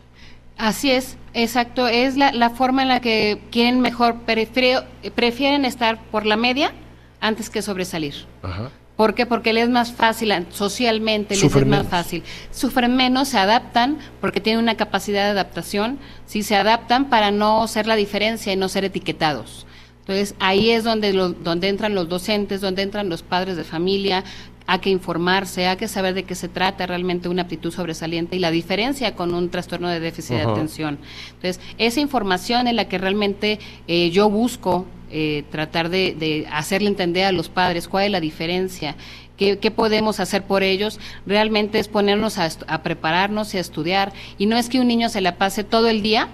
Así 0.60 0.92
es, 0.92 1.18
exacto. 1.34 1.88
Es 1.88 2.18
la, 2.18 2.32
la 2.34 2.52
forma 2.52 2.84
en 2.84 2.90
la 2.90 3.00
que 3.00 3.42
quieren 3.50 3.80
mejor, 3.80 4.18
prefieren 4.26 5.66
estar 5.66 6.00
por 6.12 6.26
la 6.26 6.36
media 6.36 6.74
antes 7.22 7.50
que 7.50 7.62
sobresalir. 7.62 8.14
Ajá. 8.44 8.70
¿Por 9.00 9.16
qué? 9.16 9.26
Porque 9.26 9.54
les 9.54 9.64
es 9.64 9.70
más 9.70 9.94
fácil, 9.94 10.34
socialmente 10.50 11.34
les 11.34 11.56
es 11.56 11.66
más 11.66 11.88
fácil. 11.88 12.22
Sufren 12.52 12.98
menos, 12.98 13.30
se 13.30 13.38
adaptan, 13.38 13.98
porque 14.20 14.42
tienen 14.42 14.62
una 14.62 14.76
capacidad 14.76 15.24
de 15.24 15.30
adaptación, 15.30 16.00
sí 16.26 16.44
se 16.44 16.58
adaptan 16.58 17.10
para 17.10 17.32
no 17.32 17.66
ser 17.70 17.88
la 17.88 17.96
diferencia 17.96 18.52
y 18.52 18.58
no 18.58 18.68
ser 18.68 18.84
etiquetados. 18.84 19.66
Entonces, 20.02 20.36
ahí 20.40 20.72
es 20.72 20.84
donde, 20.84 21.14
donde 21.14 21.70
entran 21.70 21.96
los 21.96 22.10
docentes, 22.10 22.60
donde 22.60 22.82
entran 22.82 23.08
los 23.08 23.24
padres 23.24 23.56
de 23.56 23.64
familia, 23.64 24.26
hay 24.70 24.80
que 24.80 24.92
informarse, 24.92 25.66
hay 25.66 25.78
que 25.78 25.88
saber 25.88 26.14
de 26.14 26.26
qué 26.26 26.36
se 26.36 26.48
trata 26.48 26.86
realmente 26.86 27.28
una 27.28 27.42
aptitud 27.42 27.72
sobresaliente 27.72 28.36
y 28.36 28.40
la 28.40 28.52
diferencia 28.52 29.16
con 29.16 29.34
un 29.34 29.50
trastorno 29.50 29.90
de 29.90 30.00
déficit 30.00 30.36
de 30.36 30.42
atención. 30.44 31.00
Entonces, 31.34 31.60
esa 31.80 32.00
información 32.02 32.68
es 32.68 32.76
la 32.76 32.88
que 32.88 33.00
realmente 33.00 33.58
eh, 33.88 34.12
yo 34.12 34.30
busco 34.30 34.86
eh, 35.10 35.44
tratar 35.50 35.90
de, 35.90 36.46
hacerle 36.52 36.88
entender 36.88 37.26
a 37.26 37.32
los 37.32 37.50
padres 37.50 37.88
cuál 37.88 38.06
es 38.06 38.12
la 38.12 38.20
diferencia, 38.20 38.96
qué, 39.38 39.58
podemos 39.76 40.20
hacer 40.20 40.44
por 40.44 40.62
ellos, 40.62 41.00
realmente 41.26 41.80
es 41.80 41.88
ponernos 41.88 42.38
a, 42.38 42.84
prepararnos 42.84 43.56
y 43.56 43.58
a 43.58 43.62
estudiar. 43.62 44.14
Y 44.38 44.46
no 44.46 44.56
es 44.56 44.70
que 44.70 44.80
un 44.80 44.88
niño 44.88 45.10
se 45.10 45.22
la 45.22 45.38
pase 45.38 45.64
todo 45.64 45.88
el 45.88 46.04
día 46.04 46.28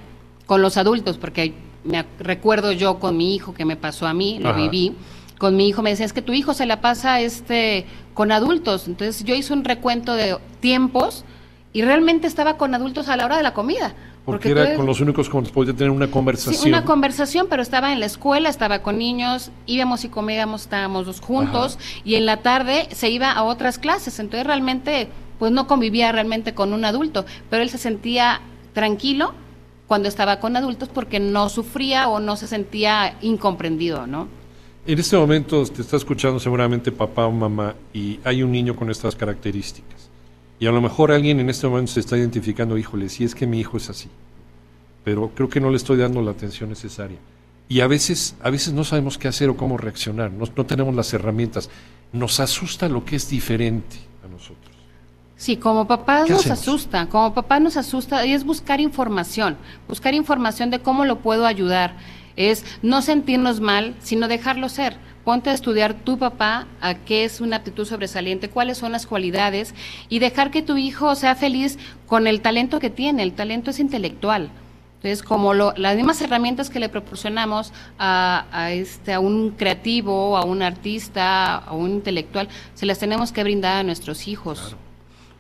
con 0.46 0.62
los 0.62 0.76
adultos, 0.76 1.18
porque 1.18 1.54
me 1.86 2.04
recuerdo 2.20 2.74
yo 2.74 3.00
con 3.00 3.16
mi 3.16 3.34
hijo 3.34 3.54
que 3.54 3.64
me 3.64 3.78
pasó 3.78 4.08
a 4.08 4.14
mí, 4.14 4.40
lo 4.40 4.54
viví 4.54 4.94
con 5.38 5.56
mi 5.56 5.68
hijo 5.68 5.82
me 5.82 5.90
decía, 5.90 6.06
es 6.06 6.14
que 6.14 6.22
tu 6.22 6.34
hijo 6.34 6.54
se 6.54 6.66
la 6.66 6.82
pasa 6.82 7.20
este 7.20 7.86
con 8.14 8.32
adultos. 8.32 8.88
Entonces 8.88 9.24
yo 9.24 9.36
hice 9.36 9.54
un 9.54 9.64
recuento 9.64 10.14
de 10.14 10.38
tiempos 10.60 11.26
y 11.74 11.82
realmente 11.82 12.28
estaba 12.28 12.58
con 12.58 12.74
adultos 12.74 13.10
a 13.10 13.18
la 13.18 13.26
hora 13.26 13.38
de 13.38 13.44
la 13.44 13.54
comida. 13.54 13.94
Porque, 14.24 14.50
era 14.50 14.76
con 14.76 14.88
los 14.88 15.02
únicos 15.02 15.30
con 15.30 15.44
los 15.44 15.52
podía 15.52 15.74
tener 15.74 15.92
una 15.92 16.10
conversación. 16.10 16.56
Sí, 16.56 16.70
una 16.70 16.84
conversación, 16.84 17.46
pero 17.48 17.62
estaba 17.62 17.94
en 17.94 18.00
la 18.00 18.08
escuela, 18.08 18.50
estaba 18.50 18.80
con 18.80 18.98
niños, 18.98 19.52
íbamos 19.68 20.04
y 20.04 20.10
comíamos, 20.10 20.64
estábamos 20.64 21.06
dos 21.06 21.22
juntos, 21.22 21.78
y 22.04 22.16
en 22.16 22.26
la 22.26 22.38
tarde 22.38 22.88
se 22.92 23.10
iba 23.10 23.32
a 23.32 23.44
otras 23.44 23.78
clases. 23.78 24.18
Entonces 24.18 24.48
realmente, 24.48 25.10
pues 25.38 25.52
no 25.52 25.68
convivía 25.68 26.12
realmente 26.12 26.56
con 26.56 26.74
un 26.74 26.86
adulto, 26.86 27.26
pero 27.52 27.62
él 27.62 27.70
se 27.70 27.78
sentía 27.78 28.42
tranquilo 28.74 29.36
cuando 29.86 30.08
estaba 30.08 30.40
con 30.40 30.58
adultos 30.58 30.90
porque 30.90 31.20
no 31.20 31.50
sufría 31.50 32.10
o 32.10 32.20
no 32.20 32.36
se 32.36 32.48
sentía 32.48 33.18
incomprendido, 33.22 34.08
¿no? 34.08 34.28
En 34.88 35.00
este 35.00 35.18
momento 35.18 35.66
te 35.66 35.82
está 35.82 35.98
escuchando 35.98 36.40
seguramente 36.40 36.92
papá 36.92 37.26
o 37.26 37.32
mamá 37.32 37.74
y 37.92 38.20
hay 38.24 38.44
un 38.44 38.52
niño 38.52 38.76
con 38.76 38.92
estas 38.92 39.16
características. 39.16 40.12
Y 40.60 40.68
a 40.68 40.72
lo 40.72 40.80
mejor 40.80 41.12
alguien 41.12 41.40
en 41.40 41.50
este 41.50 41.68
momento 41.68 41.94
se 41.94 42.02
está 42.02 42.16
identificando, 42.18 42.78
híjole, 42.78 43.10
si 43.10 43.24
es 43.24 43.34
que 43.34 43.48
mi 43.48 43.60
hijo 43.60 43.78
es 43.78 43.90
así. 43.90 44.10
Pero 45.04 45.32
creo 45.34 45.50
que 45.50 45.60
no 45.60 45.72
le 45.72 45.78
estoy 45.78 45.98
dando 45.98 46.22
la 46.22 46.32
atención 46.32 46.70
necesaria. 46.70 47.18
Y 47.68 47.80
a 47.80 47.88
veces, 47.88 48.36
a 48.44 48.52
veces 48.52 48.74
no 48.74 48.84
sabemos 48.84 49.18
qué 49.18 49.28
hacer 49.28 49.50
o 49.50 49.58
cómo 49.58 49.76
reaccionar, 49.76 50.32
no, 50.32 50.46
no 50.56 50.66
tenemos 50.68 50.94
las 50.94 51.12
herramientas. 51.16 51.72
Nos 52.14 52.40
asusta 52.40 52.88
lo 52.88 53.04
que 53.04 53.16
es 53.16 53.28
diferente 53.28 53.98
a 54.24 54.28
nosotros. 54.28 54.76
Sí, 55.36 55.58
como 55.58 55.88
papás 55.88 56.30
nos 56.30 56.46
asusta, 56.46 57.08
como 57.08 57.34
papá 57.34 57.60
nos 57.60 57.76
asusta 57.76 58.24
y 58.24 58.34
es 58.34 58.46
buscar 58.46 58.80
información, 58.80 59.58
buscar 59.88 60.14
información 60.14 60.70
de 60.70 60.80
cómo 60.80 61.06
lo 61.06 61.20
puedo 61.20 61.48
ayudar 61.48 61.98
es 62.36 62.66
no 62.82 63.02
sentirnos 63.02 63.60
mal, 63.60 63.96
sino 64.00 64.28
dejarlo 64.28 64.70
ser. 64.70 64.98
Ponte 65.24 65.50
a 65.50 65.54
estudiar 65.54 65.96
tu 65.96 66.20
papá, 66.20 66.68
a 66.82 66.96
qué 66.96 67.24
es 67.24 67.42
una 67.42 67.58
actitud 67.58 67.86
sobresaliente, 67.86 68.50
cuáles 68.50 68.78
son 68.78 68.92
las 68.92 69.08
cualidades 69.08 69.74
y 70.08 70.20
dejar 70.20 70.52
que 70.52 70.62
tu 70.62 70.78
hijo 70.78 71.16
sea 71.16 71.36
feliz 71.36 71.80
con 72.06 72.28
el 72.28 72.42
talento 72.42 72.80
que 72.80 72.92
tiene. 72.92 73.24
El 73.24 73.34
talento 73.34 73.72
es 73.72 73.80
intelectual. 73.80 74.52
Entonces, 74.98 75.24
como 75.24 75.54
las 75.54 75.96
mismas 75.96 76.22
herramientas 76.22 76.70
que 76.70 76.80
le 76.80 76.90
proporcionamos 76.90 77.74
a, 78.00 78.70
este, 78.72 79.14
a 79.14 79.20
un 79.20 79.52
creativo, 79.52 80.36
a 80.38 80.44
un 80.46 80.62
artista, 80.64 81.58
a 81.58 81.74
un 81.74 81.92
intelectual, 81.92 82.50
se 82.74 82.86
las 82.86 82.98
tenemos 82.98 83.32
que 83.32 83.44
brindar 83.44 83.78
a 83.78 83.84
nuestros 83.84 84.28
hijos. 84.28 84.76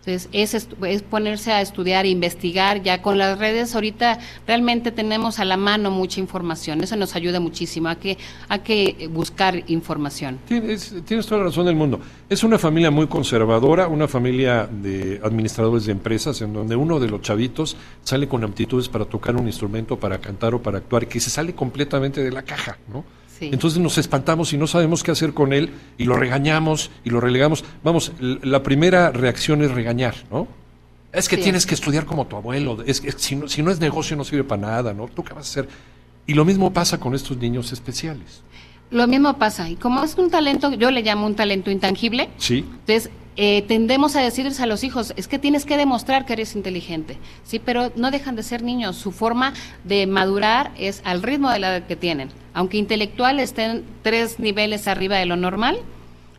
Entonces, 0.06 0.30
es, 0.34 0.68
es, 0.84 1.02
ponerse 1.02 1.52
a 1.52 1.62
estudiar, 1.62 2.06
investigar. 2.06 2.84
Ya 2.84 3.02
con 3.02 3.18
las 3.18 3.40
redes 3.40 3.74
ahorita 3.74 4.20
realmente 4.46 4.92
tenemos 4.92 5.40
a 5.40 5.46
la 5.46 5.58
mano 5.58 5.90
mucha 5.90 6.20
información. 6.20 6.82
Eso 6.84 6.96
nos 6.96 7.16
ayuda 7.16 7.40
muchísimo 7.40 7.90
a 7.90 7.96
que, 7.96 8.20
a 8.48 8.60
que 8.60 9.10
buscar 9.12 9.64
información. 9.68 10.40
Tienes, 10.48 10.94
tienes 11.06 11.26
toda 11.26 11.40
la 11.40 11.48
razón 11.48 11.66
del 11.66 11.76
mundo. 11.76 12.00
Es 12.30 12.44
una 12.44 12.60
familia 12.60 12.92
muy 12.92 13.08
conservadora, 13.08 13.88
una 13.88 14.08
familia 14.08 14.70
de 14.72 15.20
administradores 15.24 15.86
de 15.86 15.94
empresas, 15.94 16.40
en 16.42 16.54
donde 16.54 16.76
uno 16.76 17.00
de 17.00 17.10
los 17.10 17.22
chavitos 17.22 17.76
sale 18.04 18.28
con 18.28 18.44
aptitudes 18.44 18.88
para 18.88 19.06
tocar 19.06 19.36
un 19.36 19.48
instrumento, 19.48 19.98
para 19.98 20.20
cantar 20.20 20.54
o 20.54 20.62
para 20.62 20.78
actuar, 20.78 21.08
que 21.08 21.20
se 21.20 21.32
sale 21.32 21.56
completamente 21.56 22.22
de 22.22 22.32
la 22.32 22.44
caja, 22.44 22.78
¿no? 22.94 23.04
Entonces 23.40 23.80
nos 23.80 23.98
espantamos 23.98 24.54
y 24.54 24.58
no 24.58 24.68
sabemos 24.68 25.04
qué 25.04 25.12
hacer 25.12 25.34
con 25.34 25.54
él 25.54 25.72
y 25.98 26.06
lo 26.06 26.16
regañamos 26.16 26.92
y 27.04 27.10
lo 27.10 27.20
relegamos. 27.20 27.66
Vamos, 27.84 28.14
la 28.20 28.64
primera 28.64 29.12
reacción 29.12 29.62
es 29.62 29.72
regañar, 29.72 30.16
¿no? 30.32 30.48
Es 31.12 31.30
que 31.30 31.38
tienes 31.38 31.66
que 31.66 31.76
estudiar 31.76 32.06
como 32.06 32.28
tu 32.28 32.36
abuelo, 32.36 32.84
es 32.86 33.00
que 33.00 33.12
si 33.14 33.36
no, 33.36 33.48
si 33.48 33.64
no 33.64 33.72
es 33.72 33.80
negocio 33.80 34.18
no 34.18 34.26
sirve 34.26 34.44
para 34.44 34.62
nada, 34.62 34.94
¿no? 34.94 35.08
¿Tú 35.08 35.24
qué 35.24 35.34
vas 35.34 35.48
a 35.48 35.50
hacer? 35.50 35.70
Y 36.28 36.34
lo 36.34 36.44
mismo 36.44 36.74
pasa 36.74 37.00
con 37.00 37.14
estos 37.14 37.38
niños 37.38 37.72
especiales. 37.72 38.42
Lo 38.92 39.08
mismo 39.08 39.34
pasa, 39.38 39.70
y 39.70 39.76
como 39.76 40.04
es 40.04 40.16
un 40.16 40.30
talento, 40.30 40.74
yo 40.74 40.92
le 40.92 41.02
llamo 41.02 41.26
un 41.26 41.36
talento 41.36 41.72
intangible, 41.72 42.30
sí. 42.38 42.60
entonces 42.60 43.10
eh, 43.36 43.64
tendemos 43.64 44.16
a 44.16 44.22
decirles 44.22 44.60
a 44.60 44.68
los 44.68 44.84
hijos, 44.84 45.14
es 45.18 45.28
que 45.28 45.40
tienes 45.40 45.66
que 45.66 45.76
demostrar 45.76 46.26
que 46.26 46.34
eres 46.34 46.56
inteligente, 46.56 47.18
sí, 47.44 47.60
pero 47.60 47.92
no 47.96 48.12
dejan 48.12 48.36
de 48.36 48.44
ser 48.44 48.62
niños, 48.62 48.96
su 48.96 49.12
forma 49.12 49.54
de 49.84 50.06
madurar 50.08 50.72
es 50.78 51.02
al 51.04 51.24
ritmo 51.24 51.50
de 51.52 51.60
la 51.60 51.76
edad 51.76 51.88
que 51.88 51.96
tienen, 51.96 52.30
aunque 52.54 52.78
intelectual 52.78 53.40
estén 53.40 53.84
tres 54.04 54.40
niveles 54.40 54.88
arriba 54.88 55.18
de 55.18 55.26
lo 55.26 55.36
normal, 55.36 55.80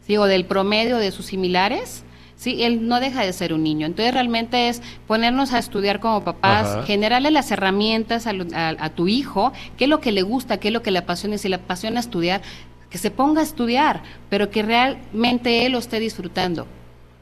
digo, 0.06 0.26
del 0.26 0.44
promedio 0.44 0.98
de 0.98 1.10
sus 1.10 1.26
similares, 1.26 2.04
sí, 2.36 2.62
él 2.62 2.86
no 2.86 3.00
deja 3.00 3.22
de 3.22 3.32
ser 3.32 3.52
un 3.52 3.62
niño. 3.62 3.86
Entonces 3.86 4.14
realmente 4.14 4.68
es 4.68 4.82
ponernos 5.06 5.52
a 5.52 5.58
estudiar 5.58 6.00
como 6.00 6.22
papás, 6.22 6.86
generarle 6.86 7.30
las 7.30 7.50
herramientas 7.50 8.26
a, 8.26 8.90
tu 8.90 9.08
hijo, 9.08 9.52
qué 9.76 9.84
es 9.84 9.90
lo 9.90 10.00
que 10.00 10.12
le 10.12 10.22
gusta, 10.22 10.58
qué 10.58 10.68
es 10.68 10.74
lo 10.74 10.82
que 10.82 10.90
le 10.90 10.98
apasiona, 10.98 11.38
si 11.38 11.48
le 11.48 11.56
apasiona 11.56 12.00
estudiar, 12.00 12.42
que 12.90 12.98
se 12.98 13.10
ponga 13.10 13.40
a 13.40 13.44
estudiar, 13.44 14.02
pero 14.28 14.50
que 14.50 14.62
realmente 14.62 15.66
él 15.66 15.72
lo 15.72 15.78
esté 15.78 15.98
disfrutando. 15.98 16.66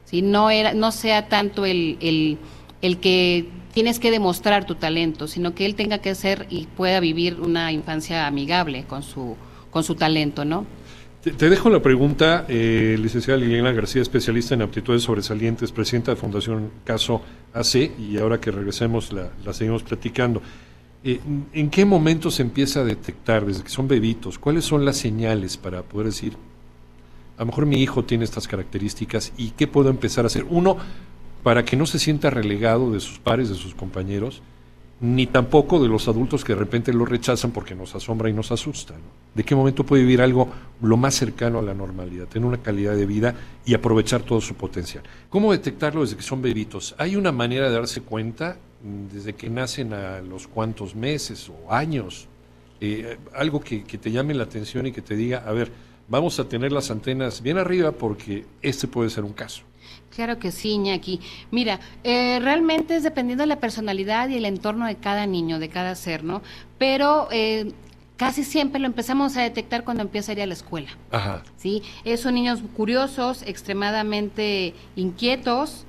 ¿sí? 0.05 0.21
No, 0.21 0.51
era, 0.51 0.73
no 0.73 0.91
sea 0.91 1.27
tanto 1.27 1.65
el, 1.65 1.97
el, 2.01 2.37
el 2.81 2.99
que 2.99 3.49
tienes 3.73 3.99
que 3.99 4.11
demostrar 4.11 4.65
tu 4.65 4.75
talento, 4.75 5.27
sino 5.27 5.53
que 5.53 5.65
él 5.65 5.75
tenga 5.75 5.97
que 5.97 6.15
ser 6.15 6.47
y 6.49 6.65
pueda 6.65 6.99
vivir 6.99 7.41
una 7.41 7.71
infancia 7.71 8.25
amigable 8.27 8.85
con 8.85 9.03
su, 9.03 9.35
con 9.69 9.83
su 9.83 9.95
talento, 9.95 10.45
¿no? 10.45 10.65
Te, 11.25 11.49
dejo 11.49 11.71
la 11.71 11.81
pregunta, 11.81 12.45
eh, 12.47 12.95
licenciada 12.99 13.39
Liliana 13.39 13.71
García, 13.71 14.03
especialista 14.03 14.53
en 14.53 14.61
aptitudes 14.61 15.01
sobresalientes, 15.01 15.71
presidenta 15.71 16.11
de 16.11 16.17
Fundación 16.17 16.69
Caso 16.83 17.19
AC, 17.51 17.91
y 17.97 18.19
ahora 18.19 18.39
que 18.39 18.51
regresemos 18.51 19.11
la, 19.11 19.31
seguimos 19.51 19.81
platicando. 19.81 20.43
Eh, 21.03 21.19
¿En 21.53 21.71
qué 21.71 21.83
momento 21.83 22.29
se 22.29 22.43
empieza 22.43 22.81
a 22.81 22.83
detectar, 22.83 23.43
desde 23.43 23.63
que 23.63 23.69
son 23.69 23.87
bebitos, 23.87 24.37
cuáles 24.37 24.65
son 24.65 24.85
las 24.85 24.97
señales 24.97 25.57
para 25.57 25.81
poder 25.81 26.05
decir, 26.09 26.33
a 27.37 27.39
lo 27.39 27.47
mejor 27.47 27.65
mi 27.65 27.81
hijo 27.81 28.05
tiene 28.05 28.23
estas 28.23 28.47
características 28.47 29.33
y 29.35 29.49
qué 29.49 29.65
puedo 29.65 29.89
empezar 29.89 30.25
a 30.25 30.27
hacer. 30.27 30.45
Uno, 30.47 30.77
para 31.41 31.65
que 31.65 31.75
no 31.75 31.87
se 31.87 31.97
sienta 31.97 32.29
relegado 32.29 32.91
de 32.91 32.99
sus 32.99 33.17
pares, 33.17 33.49
de 33.49 33.55
sus 33.55 33.73
compañeros, 33.73 34.43
ni 35.01 35.27
tampoco 35.27 35.81
de 35.81 35.89
los 35.89 36.07
adultos 36.07 36.43
que 36.43 36.53
de 36.53 36.59
repente 36.59 36.93
lo 36.93 37.05
rechazan 37.05 37.51
porque 37.51 37.75
nos 37.75 37.95
asombra 37.95 38.29
y 38.29 38.33
nos 38.33 38.51
asusta. 38.51 38.93
¿De 39.33 39.43
qué 39.43 39.53
momento 39.53 39.85
puede 39.85 40.03
vivir 40.03 40.21
algo 40.21 40.49
lo 40.81 40.95
más 40.95 41.15
cercano 41.15 41.59
a 41.59 41.61
la 41.61 41.73
normalidad, 41.73 42.27
tener 42.27 42.47
una 42.47 42.61
calidad 42.61 42.95
de 42.95 43.05
vida 43.05 43.35
y 43.65 43.73
aprovechar 43.73 44.23
todo 44.23 44.39
su 44.39 44.55
potencial? 44.55 45.03
¿Cómo 45.29 45.51
detectarlo 45.51 46.01
desde 46.01 46.15
que 46.15 46.21
son 46.21 46.41
bebitos? 46.41 46.95
¿Hay 46.97 47.15
una 47.17 47.33
manera 47.33 47.69
de 47.69 47.75
darse 47.75 48.01
cuenta 48.01 48.57
mm, 48.83 49.13
desde 49.13 49.33
que 49.33 49.49
nacen 49.49 49.93
a 49.93 50.21
los 50.21 50.47
cuantos 50.47 50.95
meses 50.95 51.49
o 51.49 51.73
años? 51.73 52.27
Eh, 52.79 53.17
algo 53.33 53.59
que 53.59 53.81
te 53.81 54.11
llame 54.11 54.33
la 54.33 54.43
atención 54.43 54.85
y 54.85 54.91
que 54.91 55.01
te 55.01 55.15
diga, 55.15 55.43
a 55.45 55.51
ver, 55.51 55.71
vamos 56.07 56.39
a 56.39 56.47
tener 56.47 56.71
las 56.71 56.91
antenas 56.91 57.41
bien 57.41 57.57
arriba 57.57 57.91
porque 57.91 58.45
este 58.61 58.87
puede 58.87 59.09
ser 59.09 59.23
un 59.23 59.33
caso. 59.33 59.63
Claro 60.15 60.39
que 60.39 60.51
sí, 60.51 60.71
Iñaki. 60.71 61.19
Mira, 61.51 61.79
eh, 62.03 62.39
realmente 62.41 62.95
es 62.95 63.03
dependiendo 63.03 63.43
de 63.43 63.47
la 63.47 63.59
personalidad 63.59 64.29
y 64.29 64.37
el 64.37 64.45
entorno 64.45 64.87
de 64.87 64.95
cada 64.95 65.25
niño, 65.25 65.59
de 65.59 65.69
cada 65.69 65.93
ser, 65.95 66.23
¿no? 66.23 66.41
Pero 66.77 67.27
eh, 67.31 67.73
casi 68.15 68.43
siempre 68.43 68.79
lo 68.79 68.87
empezamos 68.87 69.35
a 69.35 69.41
detectar 69.41 69.83
cuando 69.83 70.03
empieza 70.03 70.31
a 70.31 70.35
ir 70.35 70.41
a 70.41 70.45
la 70.45 70.53
escuela. 70.53 70.89
Ajá. 71.11 71.43
¿sí? 71.57 71.83
son 72.17 72.35
niños 72.35 72.61
curiosos, 72.75 73.43
extremadamente 73.43 74.73
inquietos, 74.95 75.85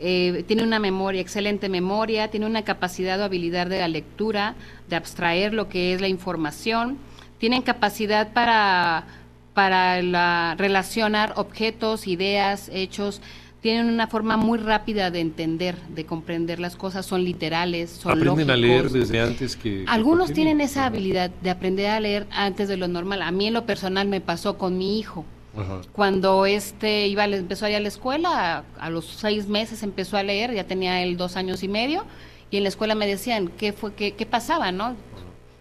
eh, 0.00 0.44
tiene 0.46 0.62
una 0.62 0.78
memoria, 0.78 1.20
excelente 1.20 1.68
memoria, 1.68 2.28
tiene 2.30 2.46
una 2.46 2.62
capacidad 2.62 3.20
o 3.20 3.24
habilidad 3.24 3.66
de 3.66 3.80
la 3.80 3.88
lectura, 3.88 4.54
de 4.88 4.96
abstraer 4.96 5.52
lo 5.54 5.68
que 5.68 5.92
es 5.92 6.00
la 6.00 6.06
información, 6.06 6.98
tienen 7.38 7.62
capacidad 7.62 8.32
para 8.32 9.06
para 9.58 10.00
la, 10.02 10.54
relacionar 10.56 11.32
objetos, 11.34 12.06
ideas, 12.06 12.70
hechos, 12.72 13.20
tienen 13.60 13.86
una 13.86 14.06
forma 14.06 14.36
muy 14.36 14.56
rápida 14.56 15.10
de 15.10 15.18
entender, 15.18 15.74
de 15.88 16.06
comprender 16.06 16.60
las 16.60 16.76
cosas, 16.76 17.04
son 17.04 17.24
literales, 17.24 17.90
son 17.90 18.12
Aprenden 18.12 18.52
a 18.52 18.56
leer 18.56 18.88
desde 18.88 19.20
antes 19.20 19.56
que... 19.56 19.84
Algunos 19.88 20.32
tienen 20.32 20.60
esa 20.60 20.86
habilidad 20.86 21.30
de 21.42 21.50
aprender 21.50 21.86
a 21.90 21.98
leer 21.98 22.28
antes 22.30 22.68
de 22.68 22.76
lo 22.76 22.86
normal. 22.86 23.20
A 23.20 23.32
mí 23.32 23.48
en 23.48 23.54
lo 23.54 23.66
personal 23.66 24.06
me 24.06 24.20
pasó 24.20 24.56
con 24.58 24.78
mi 24.78 25.00
hijo. 25.00 25.24
Cuando 25.90 26.46
este 26.46 27.08
iba, 27.08 27.24
empezó 27.24 27.66
a 27.66 27.70
ir 27.70 27.74
a 27.74 27.80
la 27.80 27.88
escuela, 27.88 28.62
a, 28.78 28.90
los 28.90 29.06
seis 29.06 29.48
meses 29.48 29.82
empezó 29.82 30.16
a 30.18 30.22
leer, 30.22 30.54
ya 30.54 30.68
tenía 30.68 31.02
él 31.02 31.16
dos 31.16 31.34
años 31.34 31.64
y 31.64 31.68
medio, 31.68 32.04
y 32.52 32.58
en 32.58 32.62
la 32.62 32.68
escuela 32.68 32.94
me 32.94 33.08
decían 33.08 33.48
qué 33.58 33.72
fue, 33.72 33.92
qué, 33.94 34.12
qué 34.12 34.24
pasaba, 34.24 34.70
¿no? 34.70 34.94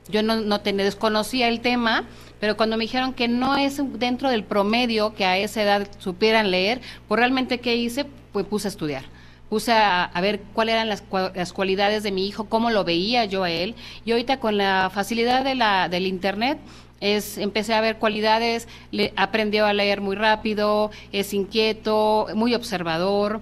Yo 0.10 0.24
no, 0.24 0.38
no 0.42 0.60
desconocía 0.60 1.48
el 1.48 1.62
tema, 1.62 2.06
pero 2.40 2.56
cuando 2.56 2.78
me 2.78 2.84
dijeron 2.84 3.14
que 3.14 3.28
no 3.28 3.58
es 3.58 3.82
dentro 4.00 4.30
del 4.30 4.44
promedio 4.44 5.14
que 5.14 5.26
a 5.26 5.38
esa 5.38 5.64
edad 5.64 5.88
supieran 6.00 6.52
leer, 6.52 6.82
pues 7.08 7.20
realmente 7.20 7.60
¿qué 7.60 7.76
hice? 7.76 8.06
Pues 8.32 8.46
puse 8.46 8.68
a 8.68 8.70
estudiar. 8.70 9.04
Puse 9.50 9.72
a, 9.72 10.12
ver 10.22 10.42
cuáles 10.54 10.74
eran 10.74 10.90
las, 10.90 11.04
las, 11.34 11.54
cualidades 11.54 12.04
de 12.04 12.12
mi 12.12 12.28
hijo, 12.28 12.50
cómo 12.50 12.70
lo 12.70 12.84
veía 12.84 13.24
yo 13.26 13.44
a 13.44 13.50
él. 13.50 13.76
Y 14.04 14.12
ahorita 14.12 14.40
con 14.40 14.58
la 14.58 14.92
facilidad 14.94 15.46
de 15.46 15.56
la, 15.56 15.88
del 15.88 16.06
Internet, 16.06 16.60
es 17.00 17.38
empecé 17.38 17.74
a 17.74 17.82
ver 17.82 17.98
cualidades, 17.98 18.68
le, 18.92 19.14
aprendió 19.16 19.66
a 19.66 19.74
leer 19.74 20.02
muy 20.02 20.16
rápido, 20.16 20.92
es 21.12 21.34
inquieto, 21.34 22.28
muy 22.36 22.56
observador 22.56 23.40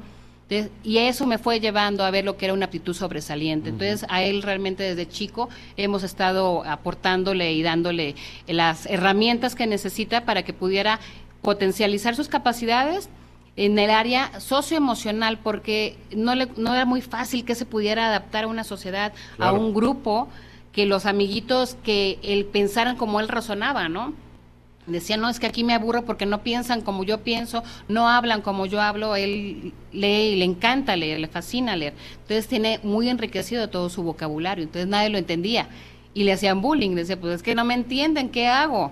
y 0.83 0.97
eso 0.99 1.25
me 1.25 1.39
fue 1.39 1.59
llevando 1.59 2.03
a 2.03 2.11
ver 2.11 2.23
lo 2.23 2.37
que 2.37 2.45
era 2.45 2.53
una 2.53 2.67
aptitud 2.67 2.93
sobresaliente. 2.93 3.69
Entonces, 3.69 4.05
a 4.09 4.21
él 4.21 4.43
realmente 4.43 4.83
desde 4.83 5.07
chico 5.07 5.49
hemos 5.75 6.03
estado 6.03 6.63
aportándole 6.65 7.53
y 7.53 7.63
dándole 7.63 8.15
las 8.47 8.85
herramientas 8.85 9.55
que 9.55 9.65
necesita 9.65 10.23
para 10.23 10.43
que 10.43 10.53
pudiera 10.53 10.99
potencializar 11.41 12.15
sus 12.15 12.27
capacidades 12.27 13.09
en 13.55 13.79
el 13.79 13.89
área 13.89 14.39
socioemocional, 14.39 15.39
porque 15.39 15.97
no, 16.15 16.35
le, 16.35 16.47
no 16.57 16.73
era 16.73 16.85
muy 16.85 17.01
fácil 17.01 17.45
que 17.45 17.55
se 17.55 17.65
pudiera 17.65 18.07
adaptar 18.07 18.43
a 18.43 18.47
una 18.47 18.63
sociedad, 18.63 19.13
a 19.39 19.51
un 19.53 19.73
grupo, 19.73 20.27
que 20.73 20.85
los 20.85 21.05
amiguitos 21.05 21.75
que 21.83 22.19
él 22.21 22.45
pensaran 22.45 22.97
como 22.97 23.19
él 23.21 23.29
razonaba, 23.29 23.87
¿no? 23.87 24.13
Decía, 24.87 25.17
no, 25.17 25.29
es 25.29 25.39
que 25.39 25.47
aquí 25.47 25.63
me 25.63 25.73
aburro 25.73 26.05
porque 26.05 26.25
no 26.25 26.43
piensan 26.43 26.81
como 26.81 27.03
yo 27.03 27.21
pienso, 27.21 27.63
no 27.87 28.07
hablan 28.07 28.41
como 28.41 28.67
yo 28.67 28.81
hablo, 28.81 29.15
él 29.15 29.73
lee 29.91 30.33
y 30.33 30.35
le 30.35 30.45
encanta 30.45 30.95
leer, 30.95 31.19
le 31.19 31.27
fascina 31.27 31.75
leer. 31.75 31.93
Entonces 32.21 32.47
tiene 32.47 32.79
muy 32.83 33.09
enriquecido 33.09 33.69
todo 33.69 33.89
su 33.89 34.03
vocabulario, 34.03 34.63
entonces 34.63 34.87
nadie 34.87 35.09
lo 35.09 35.17
entendía. 35.17 35.67
Y 36.13 36.23
le 36.23 36.33
hacían 36.33 36.61
bullying, 36.61 36.91
decía, 36.95 37.19
pues 37.19 37.35
es 37.35 37.43
que 37.43 37.55
no 37.55 37.65
me 37.65 37.73
entienden, 37.73 38.29
¿qué 38.29 38.47
hago? 38.47 38.91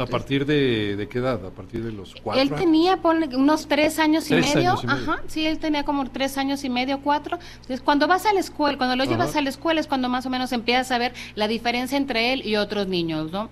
¿A 0.00 0.06
partir 0.06 0.46
de, 0.46 1.06
qué 1.10 1.18
edad? 1.18 1.44
¿A 1.44 1.50
partir 1.50 1.84
de 1.84 1.92
los 1.92 2.14
cuatro? 2.22 2.40
Él 2.40 2.50
tenía 2.52 2.98
unos 3.34 3.68
tres 3.68 3.98
años, 3.98 4.30
y, 4.30 4.34
medio. 4.34 4.72
Ajá, 4.72 5.20
sí, 5.26 5.46
él 5.46 5.58
tenía 5.58 5.84
como 5.84 6.08
tres 6.08 6.38
años 6.38 6.64
y 6.64 6.70
medio, 6.70 7.00
cuatro. 7.00 7.38
Entonces, 7.56 7.82
cuando 7.82 8.08
vas 8.08 8.24
a 8.24 8.32
la 8.32 8.40
escuela, 8.40 8.78
cuando 8.78 8.96
lo 8.96 9.04
llevas 9.04 9.36
a 9.36 9.42
la 9.42 9.50
escuela 9.50 9.78
es 9.78 9.86
cuando 9.86 10.08
más 10.08 10.24
o 10.24 10.30
menos 10.30 10.52
empiezas 10.52 10.90
a 10.90 10.96
ver 10.96 11.12
la 11.34 11.48
diferencia 11.48 11.98
entre 11.98 12.32
él 12.32 12.46
y 12.46 12.56
otros 12.56 12.88
niños, 12.88 13.30
¿no? 13.30 13.50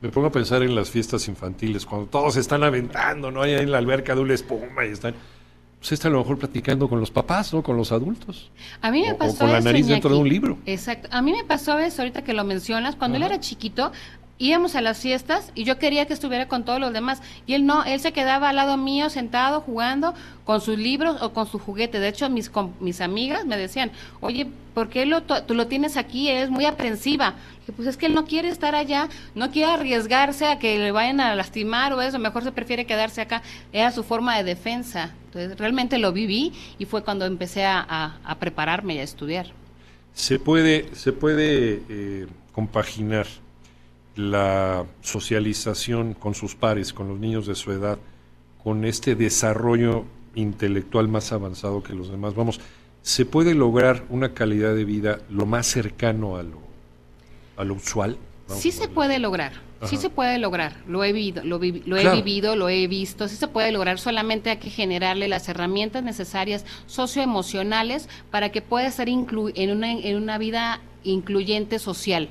Me 0.00 0.10
pongo 0.10 0.28
a 0.28 0.32
pensar 0.32 0.62
en 0.62 0.74
las 0.74 0.90
fiestas 0.90 1.26
infantiles, 1.28 1.86
cuando 1.86 2.06
todos 2.06 2.36
están 2.36 2.62
aventando, 2.62 3.30
¿no? 3.30 3.42
Hay 3.42 3.54
en 3.54 3.70
la 3.70 3.78
alberca 3.78 4.14
de 4.14 4.20
una 4.20 4.34
espuma 4.34 4.84
y 4.86 4.90
están... 4.90 5.14
Pues 5.78 5.92
está 5.92 6.08
a 6.08 6.10
lo 6.10 6.18
mejor 6.18 6.38
platicando 6.38 6.88
con 6.88 7.00
los 7.00 7.10
papás, 7.10 7.52
¿no? 7.52 7.62
Con 7.62 7.76
los 7.76 7.92
adultos. 7.92 8.50
A 8.80 8.90
mí 8.90 9.02
me 9.02 9.14
pasó 9.14 9.34
o 9.34 9.38
con 9.38 9.52
la 9.52 9.60
nariz 9.60 9.86
dentro 9.86 10.10
de 10.10 10.16
un 10.16 10.28
libro. 10.28 10.58
Exacto. 10.66 11.08
A 11.12 11.20
mí 11.22 11.32
me 11.32 11.44
pasó 11.44 11.78
eso 11.78 12.02
ahorita 12.02 12.24
que 12.24 12.32
lo 12.32 12.44
mencionas. 12.44 12.96
Cuando 12.96 13.18
él 13.18 13.22
era 13.22 13.40
chiquito, 13.40 13.92
íbamos 14.38 14.74
a 14.74 14.82
las 14.82 14.98
fiestas 14.98 15.50
y 15.54 15.64
yo 15.64 15.78
quería 15.78 16.06
que 16.06 16.12
estuviera 16.12 16.46
con 16.48 16.64
todos 16.64 16.78
los 16.78 16.92
demás 16.92 17.22
y 17.46 17.54
él 17.54 17.64
no, 17.64 17.84
él 17.84 18.00
se 18.00 18.12
quedaba 18.12 18.50
al 18.50 18.56
lado 18.56 18.76
mío 18.76 19.08
sentado 19.08 19.60
jugando 19.60 20.14
con 20.44 20.60
sus 20.60 20.78
libros 20.78 21.20
o 21.22 21.32
con 21.32 21.46
su 21.46 21.58
juguete. 21.58 21.98
De 22.00 22.08
hecho, 22.08 22.28
mis 22.28 22.50
mis 22.80 23.00
amigas 23.00 23.46
me 23.46 23.56
decían, 23.56 23.90
"Oye, 24.20 24.46
¿por 24.74 24.88
qué 24.88 25.06
lo, 25.06 25.22
tú 25.22 25.54
lo 25.54 25.66
tienes 25.66 25.96
aquí? 25.96 26.28
Eres 26.28 26.50
muy 26.50 26.66
aprensiva." 26.66 27.34
Y 27.66 27.72
pues 27.72 27.88
es 27.88 27.96
que 27.96 28.06
él 28.06 28.14
no 28.14 28.26
quiere 28.26 28.48
estar 28.48 28.74
allá, 28.74 29.08
no 29.34 29.50
quiere 29.50 29.72
arriesgarse 29.72 30.46
a 30.46 30.58
que 30.58 30.78
le 30.78 30.92
vayan 30.92 31.20
a 31.20 31.34
lastimar 31.34 31.92
o 31.92 32.02
eso, 32.02 32.18
mejor 32.18 32.44
se 32.44 32.52
prefiere 32.52 32.86
quedarse 32.86 33.20
acá. 33.20 33.42
Era 33.72 33.90
su 33.90 34.04
forma 34.04 34.36
de 34.36 34.44
defensa. 34.44 35.14
Entonces, 35.26 35.58
realmente 35.58 35.98
lo 35.98 36.12
viví 36.12 36.52
y 36.78 36.84
fue 36.84 37.02
cuando 37.02 37.24
empecé 37.24 37.64
a, 37.64 38.36
prepararme 38.38 38.94
y 38.94 38.98
a 38.98 39.02
estudiar. 39.02 39.46
Se 40.12 40.38
puede, 40.38 40.94
se 40.94 41.12
puede 41.12 41.82
eh, 41.88 42.26
compaginar 42.52 43.26
la 44.16 44.86
socialización 45.02 46.14
con 46.14 46.34
sus 46.34 46.54
pares, 46.54 46.92
con 46.92 47.08
los 47.08 47.18
niños 47.18 47.46
de 47.46 47.54
su 47.54 47.70
edad, 47.70 47.98
con 48.64 48.84
este 48.84 49.14
desarrollo 49.14 50.04
intelectual 50.34 51.06
más 51.06 51.32
avanzado 51.32 51.82
que 51.82 51.92
los 51.92 52.10
demás. 52.10 52.34
Vamos, 52.34 52.60
se 53.02 53.24
puede 53.26 53.54
lograr 53.54 54.04
una 54.08 54.32
calidad 54.32 54.74
de 54.74 54.84
vida 54.84 55.20
lo 55.30 55.46
más 55.46 55.66
cercano 55.66 56.36
a 56.36 56.42
lo, 56.42 56.58
a 57.56 57.64
lo 57.64 57.74
usual. 57.74 58.16
sí 58.48 58.72
se 58.72 58.88
puede 58.88 59.18
lograr, 59.18 59.52
sí 59.84 59.98
se 59.98 60.08
puede 60.08 60.38
lograr. 60.38 60.76
Lo 60.88 61.04
he 61.04 61.12
vivido, 61.12 61.44
lo, 61.44 61.62
he 61.62 62.10
vivido, 62.10 62.56
lo 62.56 62.68
he 62.70 62.86
visto. 62.86 63.28
Sí 63.28 63.36
se 63.36 63.48
puede 63.48 63.70
lograr. 63.70 63.98
Solamente 63.98 64.50
hay 64.50 64.56
que 64.56 64.70
generarle 64.70 65.28
las 65.28 65.48
herramientas 65.48 66.02
necesarias 66.02 66.64
socioemocionales 66.86 68.08
para 68.30 68.50
que 68.50 68.62
pueda 68.62 68.90
ser 68.90 69.08
inclu 69.08 69.52
en 69.54 69.70
una 69.70 69.92
en 69.92 70.16
una 70.16 70.38
vida 70.38 70.80
incluyente 71.04 71.78
social. 71.78 72.30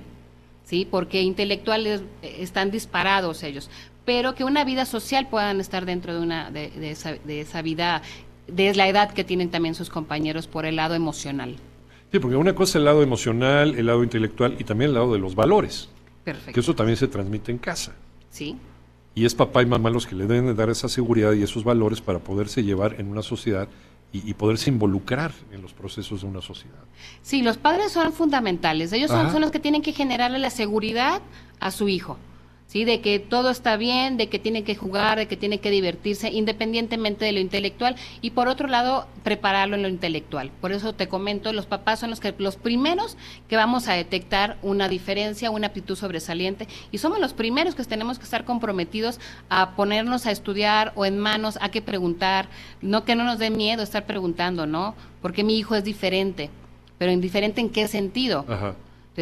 ¿Sí? 0.66 0.88
Porque 0.90 1.22
intelectuales 1.22 2.02
eh, 2.22 2.38
están 2.40 2.72
disparados 2.72 3.44
ellos, 3.44 3.70
pero 4.04 4.36
que 4.36 4.44
una 4.44 4.66
vida 4.66 4.86
social 4.86 5.28
puedan 5.30 5.62
estar 5.62 5.86
dentro 5.86 6.14
de, 6.14 6.20
una, 6.20 6.52
de, 6.52 6.92
esa, 6.92 7.14
de 7.14 7.42
esa 7.42 7.62
vida, 7.62 8.02
de 8.48 8.74
la 8.76 8.88
edad 8.90 9.12
que 9.12 9.24
tienen 9.24 9.50
también 9.50 9.76
sus 9.76 9.90
compañeros 9.90 10.48
por 10.48 10.66
el 10.66 10.76
lado 10.76 10.96
emocional. 10.96 11.56
Sí, 12.12 12.20
porque 12.20 12.36
una 12.36 12.54
cosa 12.54 12.72
es 12.72 12.76
el 12.76 12.86
lado 12.86 13.02
emocional, 13.02 13.76
el 13.76 13.86
lado 13.88 14.04
intelectual 14.04 14.56
y 14.60 14.64
también 14.64 14.90
el 14.90 14.96
lado 14.96 15.14
de 15.14 15.20
los 15.20 15.36
valores. 15.36 15.90
Perfecto. 16.24 16.54
Que 16.54 16.60
eso 16.60 16.76
también 16.76 16.98
se 16.98 17.08
transmite 17.08 17.52
en 17.52 17.58
casa. 17.58 17.96
Sí. 18.30 18.58
Y 19.16 19.26
es 19.26 19.34
papá 19.34 19.62
y 19.62 19.66
mamá 19.66 19.90
los 19.90 20.06
que 20.06 20.16
le 20.16 20.26
deben 20.28 20.46
de 20.46 20.54
dar 20.54 20.70
esa 20.70 20.90
seguridad 20.90 21.34
y 21.34 21.44
esos 21.44 21.64
valores 21.64 22.02
para 22.02 22.20
poderse 22.20 22.64
llevar 22.64 23.00
en 23.00 23.08
una 23.08 23.22
sociedad 23.22 23.68
y, 24.24 24.34
poderse 24.34 24.70
involucrar 24.70 25.32
en 25.52 25.62
los 25.62 25.74
procesos 25.74 26.22
de 26.22 26.28
una 26.28 26.42
sociedad. 26.42 26.84
Sí, 27.22 27.42
los 27.42 27.58
padres 27.58 27.92
son 27.92 28.14
fundamentales. 28.14 28.94
Ellos 28.94 29.12
son, 29.12 29.32
son, 29.32 29.42
los 29.42 29.52
que 29.52 29.60
tienen 29.60 29.82
que 29.82 29.92
generarle 29.92 30.40
la 30.40 30.50
seguridad 30.50 31.22
a 31.60 31.72
su 31.72 31.88
hijo. 31.88 32.18
¿Sí? 32.76 32.84
De 32.84 33.00
que 33.00 33.20
todo 33.20 33.52
está 33.52 33.78
bien, 33.78 34.18
de 34.18 34.28
que 34.28 34.38
tiene 34.38 34.66
que 34.66 34.76
jugar, 34.76 35.18
de 35.18 35.30
que 35.30 35.38
tiene 35.38 35.60
que 35.60 35.72
divertirse, 35.72 36.30
independientemente 36.30 37.24
de 37.24 37.32
lo 37.32 37.40
intelectual, 37.40 37.96
y 38.20 38.32
por 38.32 38.50
otro 38.50 38.68
lado, 38.68 39.08
prepararlo 39.24 39.78
en 39.78 39.84
lo 39.84 39.88
intelectual. 39.88 40.52
Por 40.60 40.74
eso 40.74 40.92
te 40.92 41.08
comento, 41.08 41.54
los 41.54 41.68
papás 41.68 42.02
son 42.02 42.10
los, 42.10 42.20
que, 42.20 42.36
los 42.38 42.58
primeros 42.58 43.16
que 43.48 43.56
vamos 43.56 43.88
a 43.88 43.94
detectar 43.94 44.58
una 44.62 44.90
diferencia, 44.90 45.52
una 45.52 45.68
aptitud 45.68 45.96
sobresaliente, 45.96 46.68
y 46.92 46.98
somos 46.98 47.20
los 47.20 47.32
primeros 47.32 47.76
que 47.76 47.86
tenemos 47.86 48.20
que 48.20 48.26
estar 48.26 48.44
comprometidos 48.44 49.22
a 49.48 49.78
ponernos 49.78 50.26
a 50.26 50.32
estudiar 50.32 50.92
o 50.96 51.06
en 51.06 51.18
manos 51.18 51.58
a 51.62 51.70
que 51.70 51.82
preguntar, 51.82 52.50
no 52.82 53.06
que 53.06 53.16
no 53.16 53.24
nos 53.24 53.40
dé 53.40 53.52
miedo 53.52 53.84
estar 53.84 54.06
preguntando, 54.06 54.66
¿no? 54.66 54.96
Porque 55.22 55.46
mi 55.46 55.58
hijo 55.58 55.76
es 55.76 55.86
diferente, 55.86 56.50
pero 56.98 57.14
indiferente 57.14 57.62
en 57.62 57.70
qué 57.70 57.88
sentido. 57.88 58.44
Ajá 58.50 58.76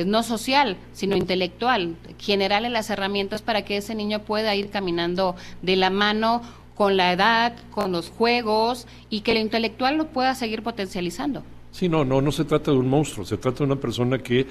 no 0.05 0.23
social, 0.23 0.77
sino 0.93 1.15
intelectual, 1.15 1.95
generarle 2.17 2.69
las 2.69 2.89
herramientas 2.89 3.41
para 3.41 3.63
que 3.63 3.77
ese 3.77 3.95
niño 3.95 4.19
pueda 4.19 4.55
ir 4.55 4.69
caminando 4.69 5.35
de 5.61 5.75
la 5.75 5.89
mano 5.89 6.41
con 6.75 6.97
la 6.97 7.13
edad, 7.13 7.55
con 7.71 7.91
los 7.91 8.09
juegos 8.09 8.87
y 9.09 9.21
que 9.21 9.33
lo 9.33 9.39
intelectual 9.39 9.97
lo 9.97 10.07
pueda 10.07 10.33
seguir 10.35 10.63
potencializando. 10.63 11.43
Sí, 11.71 11.89
no, 11.89 12.03
no, 12.03 12.21
no 12.21 12.31
se 12.31 12.45
trata 12.45 12.71
de 12.71 12.77
un 12.77 12.89
monstruo, 12.89 13.25
se 13.25 13.37
trata 13.37 13.59
de 13.59 13.65
una 13.65 13.75
persona 13.75 14.19
que 14.19 14.47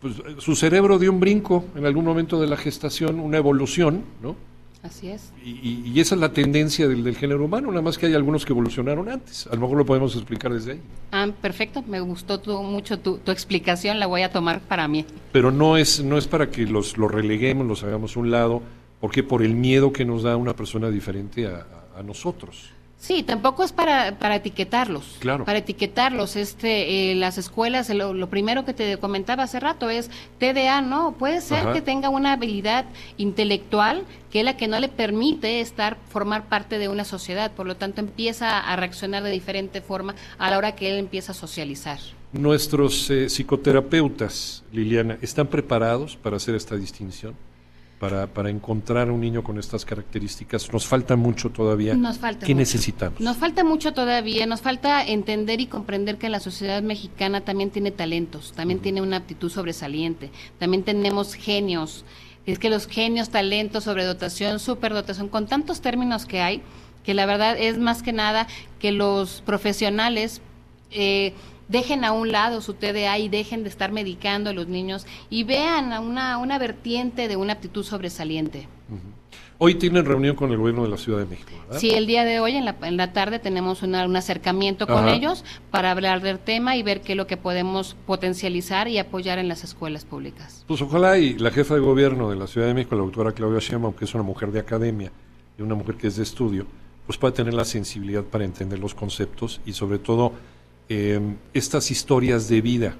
pues, 0.00 0.14
su 0.38 0.56
cerebro 0.56 0.98
dio 0.98 1.10
un 1.10 1.20
brinco 1.20 1.64
en 1.76 1.86
algún 1.86 2.04
momento 2.04 2.40
de 2.40 2.46
la 2.46 2.56
gestación, 2.56 3.20
una 3.20 3.36
evolución, 3.36 4.04
¿no? 4.22 4.36
Así 4.82 5.08
es. 5.08 5.32
Y, 5.44 6.00
esa 6.00 6.14
es 6.14 6.20
la 6.20 6.32
tendencia 6.32 6.88
del, 6.88 7.14
género 7.14 7.44
humano, 7.44 7.68
nada 7.68 7.82
más 7.82 7.98
que 7.98 8.06
hay 8.06 8.14
algunos 8.14 8.46
que 8.46 8.52
evolucionaron 8.52 9.08
antes. 9.10 9.46
A 9.46 9.54
lo 9.54 9.60
mejor 9.60 9.76
lo 9.76 9.84
podemos 9.84 10.16
explicar 10.16 10.52
desde 10.52 10.72
ahí. 10.72 10.80
Ah, 11.12 11.28
perfecto, 11.40 11.82
me 11.82 12.00
gustó 12.00 12.40
mucho 12.62 12.98
tu, 12.98 13.20
explicación, 13.26 14.00
la 14.00 14.06
voy 14.06 14.22
a 14.22 14.32
tomar 14.32 14.60
para 14.60 14.88
mí. 14.88 15.04
Pero 15.32 15.50
no 15.50 15.76
es, 15.76 16.02
no 16.02 16.16
es 16.16 16.26
para 16.26 16.50
que 16.50 16.66
los, 16.66 16.96
los 16.96 17.10
releguemos, 17.10 17.66
los 17.66 17.82
hagamos 17.82 18.16
a 18.16 18.20
un 18.20 18.30
lado, 18.30 18.62
porque 19.00 19.22
por 19.22 19.42
el 19.42 19.54
miedo 19.54 19.92
que 19.92 20.04
nos 20.04 20.22
da 20.22 20.36
una 20.36 20.54
persona 20.54 20.88
diferente 20.88 21.46
a 21.46 22.02
nosotros. 22.02 22.70
Sí, 23.00 23.22
tampoco 23.22 23.64
es 23.64 23.72
para, 23.72 24.18
para 24.18 24.36
etiquetarlos. 24.36 25.16
Claro. 25.20 25.46
Para 25.46 25.60
etiquetarlos. 25.60 26.36
Este, 26.36 27.12
eh, 27.12 27.14
las 27.14 27.38
escuelas, 27.38 27.88
lo, 27.88 28.28
primero 28.28 28.66
que 28.66 28.74
te 28.74 28.98
comentaba 28.98 29.44
hace 29.44 29.58
rato 29.58 29.88
es 29.88 30.10
TDA, 30.38 30.82
¿no? 30.82 31.12
Puede 31.12 31.40
ser 31.40 31.72
que 31.72 31.80
tenga 31.80 32.10
una 32.10 32.34
habilidad 32.34 32.84
intelectual 33.16 34.04
que 34.30 34.40
es 34.40 34.44
la 34.44 34.58
que 34.58 34.68
no 34.68 34.78
le 34.78 34.88
permite 34.88 35.60
estar, 35.62 35.96
formar 36.10 36.44
parte 36.48 36.78
de 36.78 36.88
una 36.88 37.04
sociedad. 37.04 37.50
Por 37.52 37.66
lo 37.66 37.74
tanto, 37.74 38.02
empieza 38.02 38.58
a 38.58 38.76
reaccionar 38.76 39.22
de 39.22 39.30
diferente 39.30 39.80
forma 39.80 40.14
a 40.38 40.50
la 40.50 40.58
hora 40.58 40.76
que 40.76 40.90
él 40.90 40.98
empieza 40.98 41.32
a 41.32 41.34
socializar. 41.34 41.98
Nuestros 42.34 43.10
eh, 43.10 43.30
psicoterapeutas, 43.30 44.62
Liliana, 44.72 45.18
¿están 45.22 45.46
preparados 45.46 46.16
para 46.16 46.36
hacer 46.36 46.54
esta 46.54 46.76
distinción? 46.76 47.34
Para, 48.00 48.26
para 48.26 48.48
encontrar 48.48 49.10
a 49.10 49.12
un 49.12 49.20
niño 49.20 49.44
con 49.44 49.58
estas 49.58 49.84
características? 49.84 50.72
¿Nos 50.72 50.86
falta 50.86 51.16
mucho 51.16 51.50
todavía? 51.50 51.94
Nos 51.94 52.18
falta. 52.18 52.46
¿Qué 52.46 52.54
necesitamos? 52.54 53.20
Nos 53.20 53.36
falta 53.36 53.62
mucho 53.62 53.92
todavía. 53.92 54.46
Nos 54.46 54.62
falta 54.62 55.04
entender 55.04 55.60
y 55.60 55.66
comprender 55.66 56.16
que 56.16 56.30
la 56.30 56.40
sociedad 56.40 56.82
mexicana 56.82 57.42
también 57.42 57.70
tiene 57.70 57.90
talentos, 57.90 58.52
también 58.52 58.80
tiene 58.80 59.02
una 59.02 59.18
aptitud 59.18 59.50
sobresaliente, 59.50 60.30
también 60.58 60.82
tenemos 60.82 61.34
genios. 61.34 62.06
Es 62.46 62.58
que 62.58 62.70
los 62.70 62.86
genios, 62.86 63.28
talentos, 63.28 63.84
sobredotación, 63.84 64.58
superdotación, 64.58 65.28
con 65.28 65.46
tantos 65.46 65.82
términos 65.82 66.24
que 66.24 66.40
hay, 66.40 66.62
que 67.04 67.12
la 67.12 67.26
verdad 67.26 67.54
es 67.58 67.78
más 67.78 68.02
que 68.02 68.14
nada 68.14 68.46
que 68.78 68.92
los 68.92 69.42
profesionales 69.42 70.40
eh, 70.90 71.34
dejen 71.70 72.04
a 72.04 72.12
un 72.12 72.32
lado 72.32 72.60
su 72.60 72.74
TDA 72.74 73.18
y 73.18 73.28
dejen 73.28 73.62
de 73.62 73.68
estar 73.68 73.92
medicando 73.92 74.50
a 74.50 74.52
los 74.52 74.66
niños 74.66 75.06
y 75.30 75.44
vean 75.44 75.92
a 75.92 76.00
una, 76.00 76.36
una 76.38 76.58
vertiente 76.58 77.28
de 77.28 77.36
una 77.36 77.54
aptitud 77.54 77.84
sobresaliente. 77.84 78.68
Hoy 79.58 79.74
tienen 79.74 80.04
reunión 80.04 80.36
con 80.36 80.50
el 80.50 80.56
gobierno 80.56 80.82
de 80.84 80.88
la 80.88 80.96
Ciudad 80.96 81.18
de 81.18 81.26
México, 81.26 81.50
¿verdad? 81.66 81.78
Sí, 81.78 81.90
el 81.90 82.06
día 82.06 82.24
de 82.24 82.40
hoy, 82.40 82.56
en 82.56 82.64
la, 82.64 82.76
en 82.82 82.96
la 82.96 83.12
tarde, 83.12 83.38
tenemos 83.38 83.82
un 83.82 83.94
acercamiento 83.94 84.86
con 84.86 85.06
ellos 85.08 85.44
para 85.70 85.90
hablar 85.90 86.22
del 86.22 86.38
tema 86.38 86.76
y 86.76 86.82
ver 86.82 87.02
qué 87.02 87.12
es 87.12 87.16
lo 87.16 87.26
que 87.26 87.36
podemos 87.36 87.94
potencializar 88.06 88.88
y 88.88 88.98
apoyar 88.98 89.38
en 89.38 89.48
las 89.48 89.62
escuelas 89.62 90.06
públicas. 90.06 90.64
Pues 90.66 90.80
ojalá 90.80 91.18
y 91.18 91.38
la 91.38 91.50
jefa 91.50 91.74
de 91.74 91.80
gobierno 91.80 92.30
de 92.30 92.36
la 92.36 92.46
Ciudad 92.46 92.68
de 92.68 92.74
México, 92.74 92.96
la 92.96 93.02
doctora 93.02 93.32
Claudia 93.32 93.60
Sheinbaum, 93.60 93.94
que 93.94 94.06
es 94.06 94.14
una 94.14 94.24
mujer 94.24 94.50
de 94.50 94.60
academia 94.60 95.12
y 95.58 95.62
una 95.62 95.74
mujer 95.74 95.96
que 95.96 96.06
es 96.06 96.16
de 96.16 96.22
estudio, 96.22 96.66
pues 97.06 97.18
pueda 97.18 97.34
tener 97.34 97.52
la 97.52 97.66
sensibilidad 97.66 98.24
para 98.24 98.44
entender 98.44 98.78
los 98.78 98.94
conceptos 98.94 99.60
y 99.66 99.74
sobre 99.74 99.98
todo 99.98 100.32
Em, 100.92 101.36
estas 101.54 101.88
historias 101.92 102.48
de 102.48 102.60
vida 102.60 102.96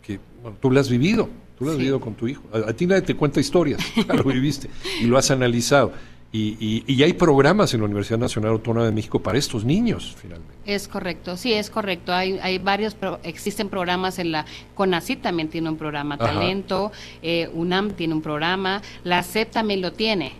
que 0.00 0.18
tú 0.62 0.70
las 0.70 0.86
has 0.86 0.90
vivido, 0.90 1.28
tú 1.58 1.66
las 1.66 1.74
has 1.74 1.78
vivido 1.78 2.00
con 2.00 2.14
tu 2.14 2.26
hijo. 2.26 2.42
A, 2.50 2.72
ti 2.72 2.86
nadie 2.86 3.02
te 3.02 3.14
cuenta 3.14 3.38
historias, 3.38 3.82
lo 4.08 4.24
viviste 4.24 4.70
y 5.02 5.04
lo 5.04 5.18
has 5.18 5.30
analizado. 5.30 5.92
Y, 6.32 6.82
y, 6.88 7.02
hay 7.02 7.12
programas 7.12 7.74
en 7.74 7.80
la 7.80 7.86
Universidad 7.86 8.18
Nacional 8.18 8.52
Autónoma 8.52 8.86
de 8.86 8.92
México 8.92 9.22
para 9.22 9.36
estos 9.36 9.62
niños, 9.62 10.16
finalmente. 10.20 10.54
Es 10.64 10.88
correcto, 10.88 11.36
sí, 11.36 11.52
es 11.52 11.68
correcto. 11.68 12.14
Hay, 12.14 12.38
hay 12.42 12.58
varios, 12.58 12.96
existen 13.22 13.68
programas 13.68 14.18
en 14.18 14.32
la 14.32 14.46
CONACYT 14.74 15.20
también 15.20 15.48
tiene 15.48 15.68
un 15.68 15.76
programa 15.76 16.16
Talento, 16.16 16.92
eh, 17.22 17.50
UNAM 17.52 17.90
tiene 17.90 18.14
un 18.14 18.22
programa, 18.22 18.80
la 19.04 19.22
CEP 19.22 19.50
también 19.50 19.82
lo 19.82 19.92
tiene. 19.92 20.32